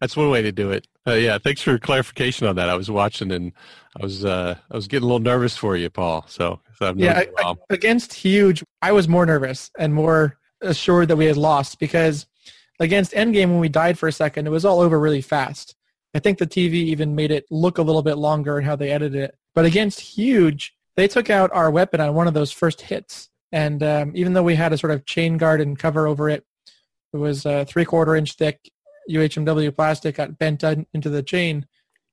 That's 0.00 0.16
one 0.16 0.30
way 0.30 0.42
to 0.42 0.52
do 0.52 0.70
it. 0.70 0.86
Uh, 1.06 1.14
yeah, 1.14 1.38
thanks 1.38 1.60
for 1.60 1.78
clarification 1.78 2.46
on 2.46 2.56
that. 2.56 2.68
I 2.68 2.74
was 2.74 2.90
watching 2.90 3.30
and 3.32 3.52
I 4.00 4.02
was 4.02 4.24
uh, 4.24 4.56
I 4.70 4.76
was 4.76 4.88
getting 4.88 5.04
a 5.04 5.06
little 5.06 5.20
nervous 5.20 5.56
for 5.56 5.76
you, 5.76 5.90
Paul. 5.90 6.24
So, 6.28 6.60
so 6.76 6.88
I've 6.88 6.98
Yeah, 6.98 7.24
against 7.68 8.14
Huge, 8.14 8.64
I 8.80 8.92
was 8.92 9.08
more 9.08 9.26
nervous 9.26 9.70
and 9.78 9.92
more 9.92 10.38
assured 10.62 11.08
that 11.08 11.16
we 11.16 11.26
had 11.26 11.36
lost 11.36 11.78
because 11.78 12.26
against 12.80 13.12
Endgame, 13.12 13.48
when 13.48 13.60
we 13.60 13.68
died 13.68 13.98
for 13.98 14.08
a 14.08 14.12
second, 14.12 14.46
it 14.46 14.50
was 14.50 14.64
all 14.64 14.80
over 14.80 14.98
really 14.98 15.20
fast. 15.20 15.74
I 16.14 16.18
think 16.18 16.38
the 16.38 16.46
TV 16.46 16.74
even 16.74 17.14
made 17.14 17.30
it 17.30 17.44
look 17.50 17.78
a 17.78 17.82
little 17.82 18.02
bit 18.02 18.16
longer 18.16 18.58
in 18.58 18.64
how 18.64 18.76
they 18.76 18.90
edited 18.90 19.20
it. 19.20 19.38
But 19.54 19.66
against 19.66 20.00
Huge, 20.00 20.74
they 20.98 21.06
took 21.06 21.30
out 21.30 21.52
our 21.52 21.70
weapon 21.70 22.00
on 22.00 22.12
one 22.12 22.26
of 22.26 22.34
those 22.34 22.50
first 22.50 22.80
hits. 22.80 23.30
And 23.52 23.84
um, 23.84 24.10
even 24.16 24.32
though 24.32 24.42
we 24.42 24.56
had 24.56 24.72
a 24.72 24.78
sort 24.78 24.90
of 24.90 25.06
chain 25.06 25.36
guard 25.36 25.60
and 25.60 25.78
cover 25.78 26.08
over 26.08 26.28
it, 26.28 26.44
it 27.12 27.16
was 27.16 27.46
a 27.46 27.64
three-quarter 27.64 28.16
inch 28.16 28.34
thick 28.34 28.68
UHMW 29.08 29.74
plastic 29.76 30.16
got 30.16 30.38
bent 30.40 30.64
in- 30.64 30.86
into 30.92 31.08
the 31.08 31.22
chain 31.22 31.66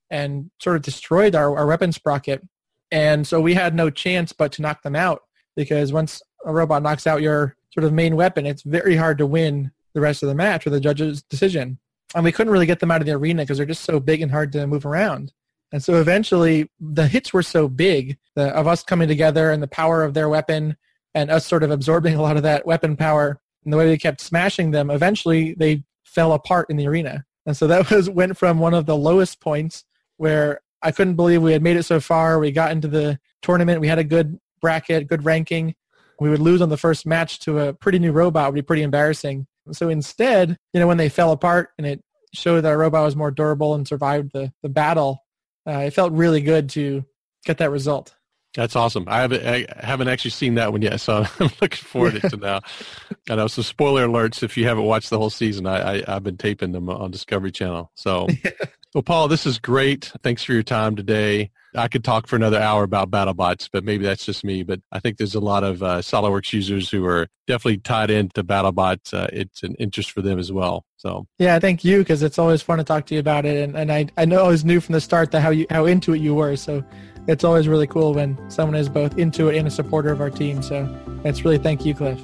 and 0.08 0.52
sort 0.60 0.76
of 0.76 0.82
destroyed 0.82 1.34
our, 1.34 1.58
our 1.58 1.66
weapon 1.66 1.90
sprocket. 1.90 2.46
And 2.92 3.26
so 3.26 3.40
we 3.40 3.54
had 3.54 3.74
no 3.74 3.90
chance 3.90 4.32
but 4.32 4.52
to 4.52 4.62
knock 4.62 4.82
them 4.82 4.94
out 4.94 5.22
because 5.56 5.92
once 5.92 6.22
a 6.44 6.52
robot 6.52 6.84
knocks 6.84 7.08
out 7.08 7.22
your 7.22 7.56
sort 7.74 7.82
of 7.82 7.92
main 7.92 8.14
weapon, 8.14 8.46
it's 8.46 8.62
very 8.62 8.94
hard 8.94 9.18
to 9.18 9.26
win 9.26 9.72
the 9.94 10.00
rest 10.00 10.22
of 10.22 10.28
the 10.28 10.34
match 10.36 10.64
with 10.64 10.74
a 10.74 10.80
judge's 10.80 11.24
decision. 11.24 11.78
and 12.14 12.22
we 12.22 12.30
couldn't 12.30 12.52
really 12.52 12.66
get 12.66 12.78
them 12.78 12.92
out 12.92 13.00
of 13.00 13.06
the 13.06 13.12
arena 13.12 13.42
because 13.42 13.56
they're 13.56 13.66
just 13.66 13.82
so 13.82 13.98
big 13.98 14.22
and 14.22 14.30
hard 14.30 14.52
to 14.52 14.64
move 14.68 14.86
around. 14.86 15.32
And 15.72 15.82
so 15.82 16.00
eventually, 16.00 16.70
the 16.80 17.08
hits 17.08 17.32
were 17.32 17.42
so 17.42 17.68
big 17.68 18.18
the, 18.34 18.48
of 18.54 18.66
us 18.66 18.82
coming 18.82 19.08
together 19.08 19.50
and 19.50 19.62
the 19.62 19.68
power 19.68 20.04
of 20.04 20.14
their 20.14 20.28
weapon 20.28 20.76
and 21.14 21.30
us 21.30 21.46
sort 21.46 21.62
of 21.62 21.70
absorbing 21.70 22.14
a 22.14 22.22
lot 22.22 22.36
of 22.36 22.42
that 22.44 22.66
weapon 22.66 22.96
power 22.96 23.40
and 23.64 23.72
the 23.72 23.76
way 23.76 23.88
we 23.88 23.98
kept 23.98 24.20
smashing 24.20 24.70
them. 24.70 24.90
Eventually, 24.90 25.54
they 25.54 25.82
fell 26.04 26.32
apart 26.32 26.66
in 26.70 26.76
the 26.76 26.86
arena. 26.86 27.24
And 27.46 27.56
so 27.56 27.66
that 27.66 27.90
was 27.90 28.08
went 28.08 28.36
from 28.36 28.58
one 28.58 28.74
of 28.74 28.86
the 28.86 28.96
lowest 28.96 29.40
points 29.40 29.84
where 30.18 30.60
I 30.82 30.92
couldn't 30.92 31.16
believe 31.16 31.42
we 31.42 31.52
had 31.52 31.62
made 31.62 31.76
it 31.76 31.84
so 31.84 32.00
far. 32.00 32.38
We 32.38 32.52
got 32.52 32.70
into 32.70 32.88
the 32.88 33.18
tournament. 33.42 33.80
We 33.80 33.88
had 33.88 33.98
a 33.98 34.04
good 34.04 34.38
bracket, 34.60 35.08
good 35.08 35.24
ranking. 35.24 35.74
We 36.20 36.30
would 36.30 36.40
lose 36.40 36.62
on 36.62 36.68
the 36.68 36.76
first 36.76 37.06
match 37.06 37.40
to 37.40 37.58
a 37.58 37.72
pretty 37.72 37.98
new 37.98 38.12
robot. 38.12 38.48
Would 38.48 38.54
be 38.54 38.62
pretty 38.62 38.82
embarrassing. 38.82 39.46
So 39.72 39.88
instead, 39.88 40.56
you 40.72 40.80
know, 40.80 40.86
when 40.86 40.96
they 40.96 41.08
fell 41.08 41.32
apart 41.32 41.70
and 41.76 41.86
it 41.86 42.02
showed 42.32 42.60
that 42.62 42.70
our 42.70 42.78
robot 42.78 43.04
was 43.04 43.16
more 43.16 43.30
durable 43.30 43.74
and 43.74 43.86
survived 43.86 44.30
the, 44.32 44.52
the 44.62 44.68
battle, 44.68 45.24
uh, 45.66 45.80
it 45.80 45.92
felt 45.92 46.12
really 46.12 46.40
good 46.40 46.70
to 46.70 47.04
get 47.44 47.58
that 47.58 47.70
result. 47.70 48.14
That's 48.56 48.74
awesome. 48.74 49.04
I 49.06 49.20
haven't 49.20 49.46
I 49.46 49.66
haven't 49.86 50.08
actually 50.08 50.30
seen 50.30 50.54
that 50.54 50.72
one 50.72 50.80
yet, 50.80 50.98
so 51.00 51.26
I'm 51.40 51.50
looking 51.60 51.84
forward 51.84 52.22
to 52.22 52.36
now. 52.38 52.60
I 53.30 53.34
know. 53.34 53.48
So 53.48 53.60
spoiler 53.60 54.06
alerts 54.08 54.42
if 54.42 54.56
you 54.56 54.66
haven't 54.66 54.84
watched 54.84 55.10
the 55.10 55.18
whole 55.18 55.30
season. 55.30 55.66
I, 55.66 56.00
I 56.02 56.12
have 56.12 56.22
been 56.22 56.38
taping 56.38 56.72
them 56.72 56.88
on 56.88 57.10
Discovery 57.10 57.52
Channel. 57.52 57.90
So, 57.96 58.26
well, 58.94 59.02
Paul, 59.02 59.28
this 59.28 59.46
is 59.46 59.58
great. 59.58 60.12
Thanks 60.22 60.42
for 60.42 60.52
your 60.52 60.62
time 60.62 60.96
today. 60.96 61.50
I 61.74 61.88
could 61.88 62.04
talk 62.04 62.26
for 62.26 62.36
another 62.36 62.58
hour 62.58 62.82
about 62.82 63.10
BattleBots, 63.10 63.68
but 63.70 63.84
maybe 63.84 64.04
that's 64.04 64.24
just 64.24 64.44
me. 64.44 64.62
But 64.62 64.80
I 64.92 65.00
think 65.00 65.18
there's 65.18 65.34
a 65.34 65.40
lot 65.40 65.62
of 65.62 65.82
uh, 65.82 65.98
SolidWorks 65.98 66.52
users 66.52 66.90
who 66.90 67.04
are 67.04 67.28
definitely 67.46 67.78
tied 67.78 68.10
into 68.10 68.42
BattleBots. 68.42 69.12
Uh, 69.12 69.28
it's 69.32 69.62
an 69.62 69.74
interest 69.74 70.10
for 70.10 70.22
them 70.22 70.38
as 70.38 70.50
well. 70.50 70.84
So 70.96 71.26
yeah, 71.38 71.58
thank 71.58 71.84
you 71.84 71.98
because 71.98 72.22
it's 72.22 72.38
always 72.38 72.62
fun 72.62 72.78
to 72.78 72.84
talk 72.84 73.06
to 73.06 73.14
you 73.14 73.20
about 73.20 73.44
it, 73.44 73.62
and, 73.62 73.76
and 73.76 73.92
I 73.92 74.06
I 74.16 74.24
know 74.24 74.38
I 74.38 74.40
always 74.40 74.64
knew 74.64 74.80
from 74.80 74.94
the 74.94 75.00
start 75.00 75.30
that 75.32 75.40
how 75.40 75.50
you 75.50 75.66
how 75.70 75.84
into 75.84 76.14
it 76.14 76.20
you 76.20 76.34
were. 76.34 76.56
So 76.56 76.82
it's 77.28 77.44
always 77.44 77.68
really 77.68 77.86
cool 77.86 78.14
when 78.14 78.38
someone 78.50 78.76
is 78.76 78.88
both 78.88 79.18
into 79.18 79.48
it 79.48 79.58
and 79.58 79.68
a 79.68 79.70
supporter 79.70 80.10
of 80.10 80.20
our 80.20 80.30
team. 80.30 80.62
So 80.62 80.88
it's 81.24 81.44
really 81.44 81.58
thank 81.58 81.84
you, 81.84 81.94
Cliff. 81.94 82.20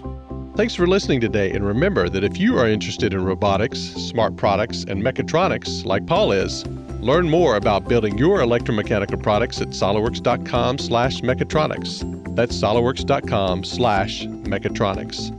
Thanks 0.54 0.74
for 0.74 0.86
listening 0.86 1.20
today. 1.20 1.50
And 1.52 1.66
remember 1.66 2.10
that 2.10 2.22
if 2.22 2.38
you 2.38 2.58
are 2.58 2.68
interested 2.68 3.14
in 3.14 3.24
robotics, 3.24 3.78
smart 3.78 4.36
products, 4.36 4.84
and 4.84 5.02
mechatronics 5.02 5.84
like 5.86 6.06
Paul 6.06 6.32
is, 6.32 6.66
learn 7.00 7.28
more 7.30 7.56
about 7.56 7.88
building 7.88 8.18
your 8.18 8.40
electromechanical 8.40 9.22
products 9.22 9.62
at 9.62 9.68
solidworks.com 9.68 10.78
slash 10.78 11.22
mechatronics. 11.22 12.36
That's 12.36 12.54
solidworks.com 12.54 13.64
slash 13.64 14.26
mechatronics. 14.26 15.30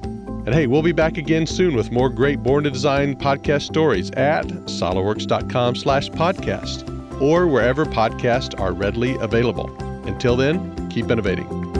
And 0.46 0.54
hey, 0.54 0.68
we'll 0.68 0.82
be 0.82 0.92
back 0.92 1.18
again 1.18 1.46
soon 1.46 1.76
with 1.76 1.92
more 1.92 2.10
great 2.10 2.42
Born 2.42 2.64
to 2.66 2.72
Design 2.72 3.16
podcast 3.16 3.62
stories 3.62 4.10
at 4.12 4.46
solidworks.com 4.46 5.76
slash 5.76 6.10
podcast 6.10 7.22
or 7.22 7.48
wherever 7.48 7.86
podcasts 7.86 8.60
are 8.60 8.74
readily 8.74 9.16
available. 9.20 9.74
Until 10.08 10.36
then, 10.36 10.90
keep 10.90 11.10
innovating. 11.10 11.73